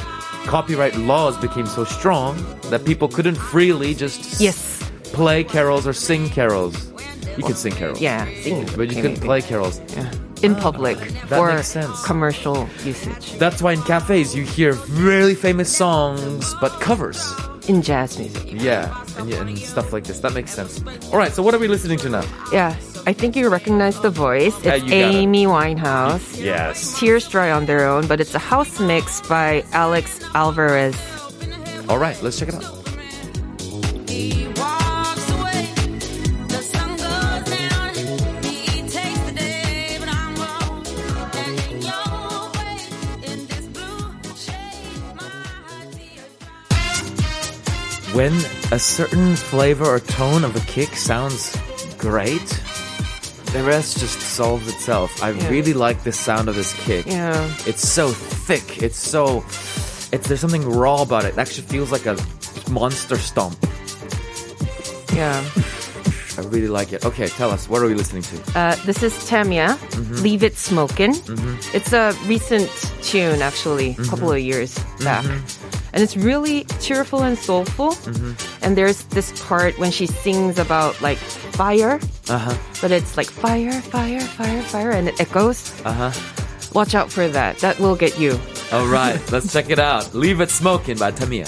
copyright 0.46 0.96
laws 0.96 1.36
became 1.38 1.66
so 1.66 1.84
strong 1.84 2.36
that 2.70 2.84
people 2.84 3.08
couldn't 3.08 3.36
freely 3.36 3.94
just 3.94 4.40
Yes. 4.40 4.80
play 5.12 5.44
carols 5.44 5.86
or 5.86 5.92
sing 5.92 6.28
carols. 6.30 6.74
You 7.36 7.44
could 7.44 7.56
sing 7.56 7.72
carols, 7.72 8.00
Yeah. 8.00 8.26
Singing. 8.42 8.68
but 8.76 8.90
you 8.90 9.02
couldn't 9.02 9.20
play 9.20 9.40
carols. 9.42 9.80
Yeah. 9.96 10.10
in 10.42 10.54
ah, 10.56 10.60
public 10.60 10.98
That 11.30 11.38
for 11.38 12.06
commercial 12.06 12.68
usage 12.84 13.38
That's 13.38 13.62
why 13.62 13.72
in 13.72 13.82
cafes 13.82 14.34
you 14.36 14.44
hear 14.44 14.74
really 14.90 15.34
famous 15.34 15.74
songs 15.74 16.54
but 16.60 16.72
covers. 16.80 17.18
In 17.68 17.82
jazz 17.82 18.18
music. 18.18 18.52
Yeah, 18.52 19.04
and, 19.18 19.28
yeah, 19.28 19.40
and 19.40 19.58
stuff 19.58 19.92
like 19.92 20.04
this. 20.04 20.20
That 20.20 20.32
makes 20.32 20.52
sense. 20.52 20.82
All 21.12 21.18
right, 21.18 21.32
so 21.32 21.42
what 21.42 21.54
are 21.54 21.58
we 21.58 21.68
listening 21.68 21.98
to 21.98 22.08
now? 22.08 22.24
Yeah. 22.52 22.76
I 23.06 23.12
think 23.12 23.36
you 23.36 23.50
recognize 23.50 24.00
the 24.00 24.10
voice. 24.10 24.56
It's 24.64 24.84
it. 24.84 24.92
Amy 24.92 25.44
Winehouse. 25.44 26.42
Yes. 26.42 26.98
Tears 26.98 27.28
Dry 27.28 27.50
on 27.50 27.66
Their 27.66 27.86
Own, 27.86 28.06
but 28.06 28.18
it's 28.20 28.34
a 28.34 28.38
house 28.38 28.80
mix 28.80 29.20
by 29.28 29.62
Alex 29.72 30.24
Alvarez. 30.34 30.96
All 31.88 31.98
right, 31.98 32.20
let's 32.22 32.38
check 32.38 32.48
it 32.48 32.54
out. 32.54 32.83
When 48.14 48.32
a 48.70 48.78
certain 48.78 49.34
flavor 49.36 49.84
or 49.84 49.98
tone 49.98 50.44
of 50.44 50.54
a 50.54 50.60
kick 50.60 50.94
sounds 50.96 51.56
great, 51.98 52.46
the 53.52 53.62
rest 53.64 53.98
just 53.98 54.20
solves 54.20 54.68
itself. 54.68 55.20
I 55.22 55.30
Yeah. 55.30 55.48
really 55.48 55.72
like 55.74 56.04
the 56.04 56.12
sound 56.12 56.48
of 56.48 56.54
this 56.54 56.72
kick. 56.84 57.06
Yeah. 57.06 57.48
It's 57.66 57.86
so 57.88 58.10
thick. 58.46 58.82
It's 58.82 58.98
so. 58.98 59.44
It's 60.12 60.28
there's 60.28 60.40
something 60.40 60.62
raw 60.68 61.02
about 61.02 61.24
it. 61.24 61.34
It 61.34 61.38
actually 61.38 61.66
feels 61.66 61.90
like 61.90 62.06
a 62.06 62.16
monster 62.70 63.18
stomp. 63.18 63.56
Yeah. 65.12 65.42
I 66.36 66.40
really 66.42 66.68
like 66.68 66.92
it. 66.92 67.04
Okay, 67.04 67.28
tell 67.28 67.50
us 67.50 67.68
what 67.68 67.80
are 67.82 67.86
we 67.86 67.94
listening 67.94 68.22
to? 68.22 68.36
Uh, 68.58 68.74
this 68.86 69.02
is 69.02 69.12
Tamia, 69.30 69.76
Mm-hmm. 69.76 70.22
Leave 70.22 70.42
It 70.42 70.56
Smokin'. 70.56 71.14
Mm-hmm. 71.14 71.76
It's 71.76 71.92
a 71.92 72.12
recent 72.26 72.68
tune, 73.02 73.40
actually, 73.42 73.96
a 73.98 74.04
couple 74.04 74.32
of 74.32 74.38
years 74.40 74.76
back. 75.04 75.24
And 75.94 76.02
it's 76.02 76.16
really 76.16 76.64
cheerful 76.80 77.22
and 77.22 77.38
soulful. 77.38 77.94
And 78.62 78.76
there's 78.76 79.04
this 79.14 79.30
part 79.46 79.78
when 79.78 79.92
she 79.92 80.06
sings 80.06 80.58
about 80.58 81.00
like 81.00 81.18
fire, 81.18 82.00
Uh 82.28 82.38
huh. 82.38 82.56
but 82.82 82.90
it's 82.90 83.16
like 83.16 83.28
fire, 83.30 83.70
fire, 83.80 84.20
fire, 84.20 84.62
fire, 84.62 84.90
and 84.90 85.08
it 85.08 85.20
echoes. 85.20 85.70
Uh 85.86 85.92
huh. 86.10 86.12
Watch 86.74 86.94
out 86.96 87.12
for 87.12 87.28
that. 87.28 87.58
That 87.58 87.78
will 87.78 87.94
get 87.94 88.18
you. 88.18 88.36
All 88.72 88.88
right, 88.88 89.20
let's 89.30 89.52
check 89.52 89.70
it 89.70 89.78
out. 89.78 90.12
Leave 90.14 90.40
it 90.40 90.50
smoking 90.50 90.98
by 90.98 91.12
Tamia. 91.12 91.46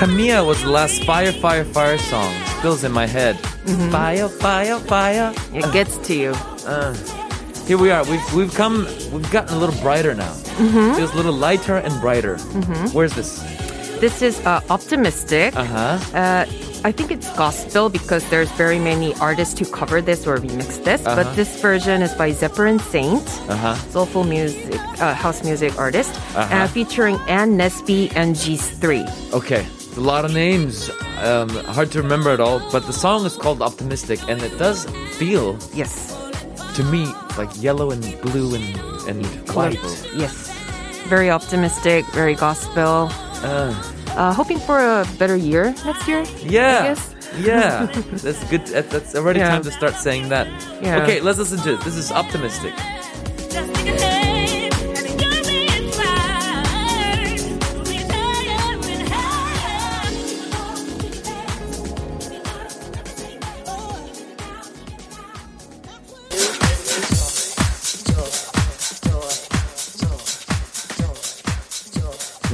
Tamia 0.00 0.40
was 0.46 0.62
the 0.62 0.70
last 0.70 1.04
fire, 1.04 1.30
fire, 1.30 1.62
fire 1.62 1.98
song. 1.98 2.32
Still 2.58 2.74
in 2.84 2.90
my 2.92 3.06
head. 3.06 3.36
Fire, 3.92 4.28
fire, 4.28 4.78
fire. 4.78 5.32
It 5.52 5.70
gets 5.74 5.98
to 6.08 6.14
you. 6.14 6.32
Here 7.66 7.76
we 7.76 7.90
are. 7.90 8.02
We've 8.08 8.24
we've 8.34 8.54
come. 8.54 8.86
We've 9.12 9.30
gotten 9.30 9.54
a 9.54 9.58
little 9.58 9.78
brighter 9.82 10.14
now. 10.14 10.32
Feels 10.96 11.12
a 11.12 11.16
little 11.16 11.34
lighter 11.34 11.76
and 11.76 11.92
brighter. 12.00 12.38
Where's 12.96 13.12
this? 13.14 13.40
This 14.00 14.22
is 14.22 14.40
uh, 14.46 14.62
optimistic. 14.70 15.54
Uh 15.54 15.64
huh. 15.64 16.16
Uh, 16.16 16.46
I 16.82 16.92
think 16.92 17.12
it's 17.12 17.28
gospel 17.36 17.90
because 17.90 18.24
there's 18.30 18.50
very 18.52 18.78
many 18.78 19.12
artists 19.20 19.58
who 19.60 19.66
cover 19.66 20.00
this 20.00 20.26
or 20.26 20.38
remix 20.38 20.82
this. 20.82 21.04
Uh-huh. 21.04 21.16
But 21.24 21.36
this 21.36 21.60
version 21.60 22.00
is 22.00 22.14
by 22.14 22.32
Zepherin 22.32 22.80
Saint, 22.80 23.20
Uh 23.50 23.56
huh. 23.56 23.74
soulful 23.92 24.24
music, 24.24 24.80
uh, 24.98 25.12
house 25.12 25.44
music 25.44 25.76
artist, 25.78 26.08
Uh-huh. 26.34 26.48
uh, 26.64 26.66
featuring 26.68 27.20
Ann 27.28 27.58
Nesby 27.58 28.10
and 28.16 28.34
G3. 28.34 29.04
Okay. 29.34 29.66
It's 29.90 29.98
a 29.98 30.00
lot 30.00 30.24
of 30.24 30.32
names. 30.32 30.88
Um, 31.18 31.48
hard 31.74 31.90
to 31.92 32.00
remember 32.00 32.30
it 32.32 32.38
all. 32.40 32.60
But 32.70 32.86
the 32.86 32.92
song 32.92 33.26
is 33.26 33.36
called 33.36 33.60
Optimistic, 33.60 34.20
and 34.28 34.40
it 34.40 34.56
does 34.56 34.86
feel 35.18 35.58
Yes, 35.74 36.14
to 36.76 36.82
me 36.84 37.10
like 37.36 37.50
yellow 37.60 37.90
and 37.90 38.02
blue 38.22 38.54
and 38.54 38.64
and 39.10 39.26
white. 39.50 39.74
colorful. 39.82 39.90
Yes, 40.14 40.48
very 41.08 41.28
optimistic, 41.30 42.04
very 42.14 42.34
gospel. 42.34 43.10
Uh, 43.42 43.74
Uh, 44.10 44.32
hoping 44.34 44.58
for 44.66 44.78
a 44.78 45.06
better 45.18 45.36
year 45.36 45.70
next 45.86 46.06
year. 46.08 46.22
yeah. 46.42 46.82
I 46.82 46.86
guess. 46.90 47.02
Yeah, 47.38 47.86
that's 48.26 48.42
good. 48.50 48.66
that- 48.74 48.90
That's 48.90 49.14
already 49.14 49.38
Yeah. 49.38 49.50
time 49.54 49.62
to 49.62 49.70
start 49.70 49.94
saying 49.94 50.30
that. 50.30 50.46
Yeah. 50.82 51.02
Okay, 51.02 51.20
let's 51.22 51.38
listen 51.38 51.58
to 51.62 51.74
it. 51.74 51.80
This 51.86 51.94
is 51.96 52.10
optimistic. 52.10 52.74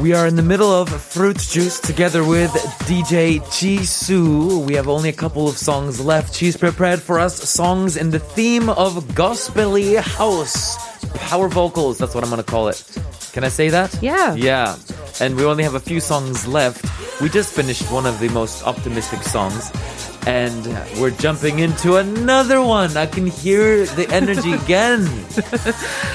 We 0.07 0.13
are 0.13 0.29
in 0.29 0.37
the 0.37 0.43
middle 0.55 0.71
of 0.71 0.89
Fruit 0.89 1.37
Juice 1.37 1.81
together 1.81 2.23
with 2.23 2.53
DJ 2.87 3.41
Jisoo. 3.41 4.65
We 4.65 4.75
have 4.75 4.87
only 4.87 5.09
a 5.09 5.13
couple 5.13 5.49
of 5.49 5.59
songs 5.59 5.99
left. 6.01 6.33
She's 6.33 6.57
prepared 6.57 7.03
for 7.03 7.19
us 7.19 7.35
songs 7.35 7.97
in 7.97 8.11
the 8.11 8.21
theme 8.21 8.69
of 8.69 9.17
gospely 9.17 9.97
house. 9.97 10.77
Power 11.29 11.49
vocals, 11.49 11.99
that's 11.99 12.15
what 12.15 12.23
I'm 12.23 12.31
gonna 12.31 12.45
call 12.45 12.69
it. 12.69 12.85
Can 13.33 13.43
I 13.43 13.49
say 13.49 13.69
that? 13.71 13.99
Yeah. 14.01 14.37
Yeah. 14.37 14.77
And 15.19 15.35
we 15.35 15.45
only 15.45 15.65
have 15.65 15.75
a 15.75 15.81
few 15.81 15.99
songs 15.99 16.47
left. 16.47 16.87
We 17.21 17.29
just 17.29 17.53
finished 17.53 17.91
one 17.91 18.07
of 18.07 18.21
the 18.21 18.29
most 18.29 18.65
optimistic 18.65 19.25
songs. 19.25 19.73
And 20.25 20.67
we're 21.01 21.17
jumping 21.19 21.59
into 21.59 21.97
another 21.97 22.63
one. 22.63 22.97
I 22.97 23.07
can 23.07 23.27
hear 23.27 23.87
the 23.87 24.09
energy 24.11 24.53
again. 24.53 25.03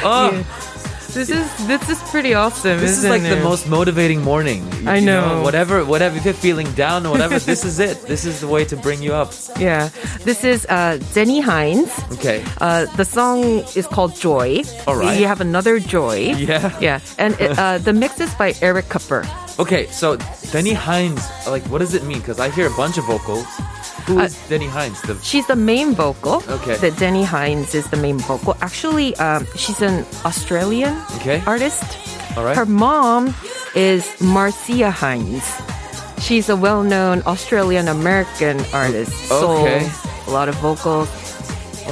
Oh, 0.03 0.31
This 1.13 1.29
is 1.29 1.67
this 1.67 1.89
is 1.89 1.99
pretty 2.09 2.33
awesome. 2.33 2.79
this 2.79 2.97
is 2.97 3.03
like 3.09 3.21
the 3.21 3.41
most 3.43 3.67
motivating 3.67 4.21
morning. 4.21 4.63
I 4.87 4.97
You 4.97 5.05
know. 5.05 5.41
Whatever, 5.43 5.83
whatever. 5.83 6.15
If 6.17 6.23
you're 6.25 6.33
feeling 6.33 6.71
down 6.73 7.05
or 7.05 7.11
whatever, 7.11 7.37
this 7.37 7.65
is 7.65 7.79
it. 7.79 8.01
This 8.07 8.23
is 8.25 8.39
the 8.39 8.47
way 8.47 8.63
to 8.65 8.75
bring 8.77 9.01
you 9.03 9.13
up. 9.13 9.33
Yeah, 9.61 9.89
this 10.23 10.43
is 10.43 10.65
uh, 10.69 10.97
Jenny 11.13 11.39
Hines. 11.39 11.91
Okay. 12.13 12.43
Uh, 12.59 12.85
the 12.95 13.05
song 13.05 13.43
is 13.75 13.85
called 13.85 14.15
Joy. 14.15 14.63
All 14.87 14.95
right. 14.95 15.17
We 15.17 15.23
have 15.23 15.39
another 15.41 15.79
Joy. 15.79 16.33
Yeah. 16.33 16.71
Yeah, 16.79 16.99
and 17.19 17.35
it, 17.39 17.59
uh, 17.59 17.77
the 17.87 17.93
mix 17.93 18.19
is 18.19 18.33
by 18.35 18.55
Eric 18.61 18.85
Kupper. 18.89 19.27
Okay, 19.59 19.85
so 19.91 20.17
Deni 20.49 20.73
Hines, 20.73 21.21
like, 21.45 21.61
what 21.69 21.79
does 21.79 21.93
it 21.93 22.03
mean? 22.03 22.17
Because 22.19 22.39
I 22.39 22.49
hear 22.49 22.65
a 22.65 22.75
bunch 22.75 22.97
of 22.97 23.05
vocals. 23.05 23.45
Who 24.07 24.19
Uh, 24.19 24.27
Deni 24.49 24.67
Hines? 24.69 25.01
The 25.01 25.15
She's 25.21 25.45
the 25.47 25.55
main 25.55 25.93
vocal. 25.95 26.43
Okay. 26.49 26.75
That 26.77 26.97
Jenny 26.97 27.23
Hines 27.23 27.73
is 27.75 27.87
the 27.89 27.97
main 27.97 28.17
vocal. 28.19 28.55
Actually, 28.61 29.15
um, 29.17 29.45
she's 29.55 29.81
an 29.81 30.05
Australian 30.25 30.95
Okay. 31.17 31.41
artist. 31.45 31.83
all 32.37 32.43
right. 32.45 32.55
Her 32.55 32.65
mom 32.65 33.35
is 33.75 34.05
Marcia 34.21 34.89
Hines. 34.91 35.43
She's 36.19 36.49
a 36.49 36.55
well-known 36.55 37.23
Australian 37.25 37.87
American 37.87 38.63
artist. 38.73 39.11
Soul, 39.27 39.63
Okay. 39.67 39.89
a 40.27 40.31
lot 40.31 40.47
of 40.47 40.55
vocals. 40.61 41.09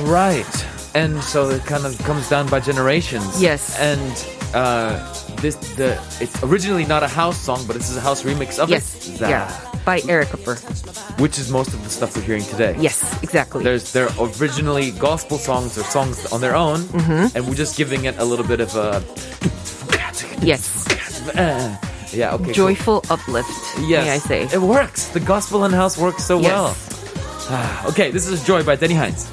Right. 0.05 0.45
And 0.95 1.21
so 1.23 1.49
it 1.49 1.65
kind 1.65 1.85
of 1.85 1.97
comes 2.05 2.29
down 2.29 2.47
by 2.47 2.59
generations. 2.59 3.41
Yes. 3.41 3.75
And 3.79 4.13
uh, 4.53 4.99
this 5.41 5.55
the 5.77 5.93
it's 6.21 6.43
originally 6.43 6.85
not 6.85 7.03
a 7.03 7.07
house 7.07 7.37
song, 7.39 7.65
but 7.67 7.75
this 7.75 7.89
is 7.89 7.97
a 7.97 8.01
house 8.01 8.23
remix 8.23 8.59
of 8.59 8.69
Yes. 8.69 9.07
it. 9.07 9.17
Zah. 9.17 9.29
Yeah. 9.29 9.65
By 9.85 10.01
Eric 10.07 10.29
Kupper. 10.29 10.57
Which 11.19 11.37
is 11.39 11.49
most 11.51 11.73
of 11.73 11.83
the 11.83 11.89
stuff 11.89 12.15
we're 12.15 12.23
hearing 12.23 12.43
today. 12.43 12.75
Yes, 12.79 13.01
exactly. 13.23 13.63
There's 13.63 13.91
they're 13.91 14.09
originally 14.19 14.91
gospel 14.91 15.37
songs 15.37 15.77
or 15.77 15.83
songs 15.83 16.25
on 16.31 16.39
their 16.41 16.55
own, 16.55 16.79
Mm-hmm. 16.81 17.35
and 17.35 17.47
we're 17.47 17.55
just 17.55 17.75
giving 17.77 18.05
it 18.05 18.15
a 18.19 18.25
little 18.25 18.45
bit 18.45 18.59
of 18.61 18.75
a 18.75 19.01
yes. 20.45 20.85
yeah 22.13 22.33
okay 22.35 22.43
cool. 22.45 22.53
Joyful 22.53 23.03
uplift. 23.09 23.49
Yes, 23.87 24.05
May 24.05 24.11
I 24.11 24.17
say? 24.19 24.41
it 24.55 24.61
works. 24.61 25.07
The 25.09 25.19
gospel 25.19 25.65
in 25.65 25.71
house 25.73 25.97
works 25.97 26.23
so 26.25 26.39
Yes. 26.39 26.51
well. 26.51 26.75
Okay, 27.89 28.11
this 28.11 28.27
is 28.27 28.43
Joy 28.45 28.63
by 28.63 28.75
Deni 28.77 28.95
Hines. 28.95 29.25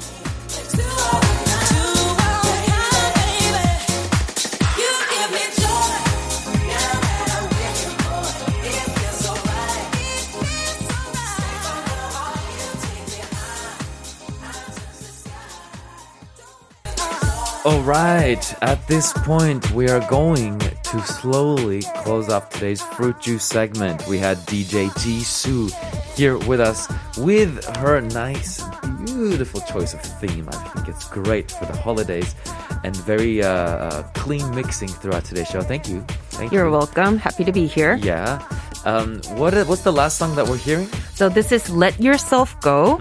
All 17.67 17.81
right, 17.81 18.63
at 18.63 18.87
this 18.87 19.11
point, 19.11 19.71
we 19.71 19.89
are 19.89 19.99
going 20.09 20.57
to 20.57 21.01
slowly 21.01 21.81
close 21.97 22.29
off 22.29 22.49
today's 22.49 22.81
fruit 22.81 23.19
juice 23.19 23.43
segment. 23.43 24.07
We 24.07 24.19
had 24.19 24.37
DJ 24.47 24.87
Jisoo 24.91 25.69
here 26.15 26.37
with 26.37 26.61
us 26.61 26.87
with 27.17 27.65
her 27.75 27.99
nice, 27.99 28.63
beautiful 29.05 29.61
choice 29.61 29.93
of 29.93 30.01
theme. 30.01 30.47
I 30.49 30.55
think 30.69 30.87
it's 30.87 31.07
great 31.09 31.51
for 31.51 31.65
the 31.65 31.75
holidays 31.77 32.35
and 32.83 32.95
very 32.95 33.43
uh, 33.43 33.49
uh, 33.49 34.03
clean 34.13 34.49
mixing 34.55 34.89
throughout 34.89 35.25
today's 35.25 35.47
show. 35.47 35.61
Thank 35.61 35.87
you. 35.87 36.01
Thank 36.31 36.51
You're 36.51 36.65
you. 36.65 36.71
welcome. 36.71 37.17
Happy 37.17 37.43
to 37.43 37.51
be 37.51 37.67
here. 37.67 37.95
Yeah. 37.95 38.39
Um, 38.85 39.19
what 39.35 39.53
what's 39.67 39.81
the 39.81 39.91
last 39.91 40.17
song 40.17 40.35
that 40.35 40.47
we're 40.47 40.55
hearing? 40.57 40.87
So 41.13 41.27
this 41.27 41.51
is 41.51 41.67
"Let 41.69 41.99
Yourself 41.99 42.55
Go." 42.61 42.97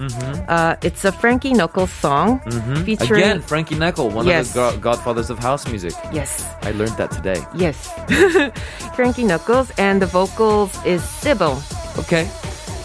Uh, 0.48 0.74
it's 0.82 1.04
a 1.04 1.12
Frankie 1.12 1.52
Knuckles 1.52 1.92
song 1.92 2.40
featuring. 2.84 3.22
Again, 3.22 3.40
Frankie 3.42 3.76
Knuckles, 3.78 4.12
one 4.12 4.26
Yes. 4.26 4.48
of 4.48 4.54
the 4.54 4.58
go- 4.58 4.78
godfathers 4.90 5.30
of 5.30 5.38
house 5.38 5.68
music. 5.68 5.92
Yes, 6.12 6.42
I 6.62 6.72
learned 6.72 6.96
that 6.96 7.10
today. 7.12 7.38
yes. 7.54 7.76
Frankie 8.96 9.24
Knuckles, 9.24 9.70
and 9.78 10.00
the 10.02 10.06
vocals 10.06 10.72
is 10.84 11.04
Sybil. 11.04 11.60
Okay. 11.98 12.26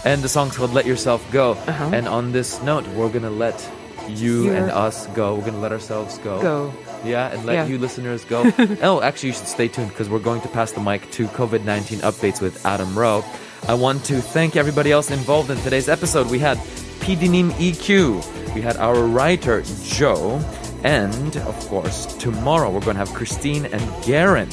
And 0.04 0.22
the 0.22 0.28
song's 0.28 0.56
called 0.56 0.72
Let 0.74 0.86
Yourself 0.86 1.24
Go. 1.30 1.52
Uh-huh. 1.52 1.90
And 1.92 2.08
on 2.08 2.32
this 2.32 2.60
note, 2.62 2.86
we're 2.88 3.08
going 3.08 3.22
to 3.22 3.30
let 3.30 3.68
you 4.08 4.44
Your- 4.46 4.54
and 4.56 4.70
us 4.70 5.06
go. 5.08 5.34
We're 5.34 5.42
going 5.42 5.54
to 5.54 5.60
let 5.60 5.72
ourselves 5.72 6.18
go. 6.18 6.40
Go. 6.42 6.74
Yeah, 7.04 7.32
and 7.32 7.44
let 7.44 7.54
Yeah. 7.54 7.66
you 7.66 7.78
listeners 7.78 8.24
go. 8.24 8.50
oh, 8.82 9.00
actually, 9.00 9.28
you 9.30 9.34
should 9.34 9.46
stay 9.48 9.68
tuned 9.68 9.88
because 9.90 10.08
we're 10.08 10.18
going 10.20 10.40
to 10.42 10.48
pass 10.48 10.72
the 10.72 10.80
mic 10.80 11.10
to 11.12 11.26
COVID 11.28 11.64
19 11.64 12.00
updates 12.00 12.40
with 12.40 12.64
Adam 12.66 12.96
Rowe. 12.98 13.24
I 13.68 13.74
want 13.74 14.04
to 14.06 14.20
thank 14.20 14.56
everybody 14.56 14.90
else 14.90 15.10
involved 15.10 15.50
in 15.50 15.58
today's 15.58 15.88
episode. 15.88 16.28
We 16.30 16.38
had 16.40 16.58
PDNIM 17.00 17.50
EQ, 17.52 18.54
we 18.54 18.60
had 18.60 18.76
our 18.76 19.02
writer, 19.04 19.62
Joe, 19.84 20.38
and 20.84 21.36
of 21.38 21.58
course, 21.68 22.06
tomorrow 22.16 22.70
we're 22.70 22.80
going 22.80 22.94
to 22.96 23.04
have 23.04 23.12
Christine 23.14 23.66
and 23.66 24.04
Garen 24.04 24.48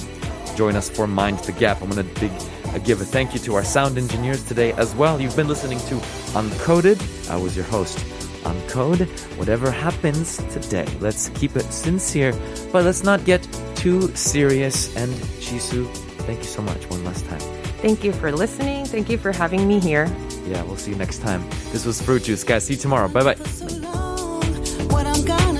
join 0.56 0.76
us 0.76 0.90
for 0.90 1.08
Mind 1.08 1.40
the 1.40 1.52
Gap. 1.52 1.82
I'm 1.82 1.90
going 1.90 2.08
to 2.08 2.20
big 2.20 2.32
uh, 2.74 2.80
give 2.80 3.02
a 3.02 3.06
thank 3.06 3.34
you 3.34 3.40
to 3.42 3.56
our 3.56 3.64
sound 3.64 3.98
engineers 3.98 4.44
today 4.44 4.74
as 4.74 4.94
well. 4.96 5.20
You've 5.20 5.36
been 5.36 5.48
listening 5.48 5.80
to 5.90 5.96
Uncoded. 6.34 7.00
I 7.30 7.38
was 7.38 7.56
your 7.56 7.66
host. 7.66 7.98
Uncode, 8.44 9.08
whatever 9.38 9.70
happens 9.70 10.38
today, 10.54 10.88
let's 11.02 11.30
keep 11.30 11.58
it 11.58 11.66
sincere, 11.72 12.34
but 12.72 12.86
let's 12.86 13.04
not 13.04 13.26
get 13.26 13.46
too 13.76 14.14
serious. 14.16 14.96
And 14.96 15.12
Jisoo, 15.42 15.86
thank 16.26 16.40
you 16.40 16.46
so 16.46 16.62
much 16.62 16.90
one 16.90 17.04
last 17.04 17.26
time. 17.26 17.42
Thank 17.82 18.04
you 18.04 18.14
for 18.14 18.32
listening. 18.32 18.86
Thank 18.86 19.10
you 19.10 19.18
for 19.18 19.32
having 19.32 19.68
me 19.68 19.80
here. 19.80 20.10
Yeah, 20.46 20.64
we'll 20.64 20.78
see 20.78 20.92
you 20.92 20.98
next 20.98 21.20
time. 21.20 21.48
This 21.72 21.86
was 21.86 22.02
Fruit 22.02 22.24
Juice, 22.24 22.44
guys. 22.44 22.66
See 22.66 22.74
you 22.74 22.80
tomorrow. 22.80 23.08
Bye 23.08 23.24
bye. 23.24 23.36
What 24.90 25.06
I'm 25.06 25.24
gonna 25.26 25.59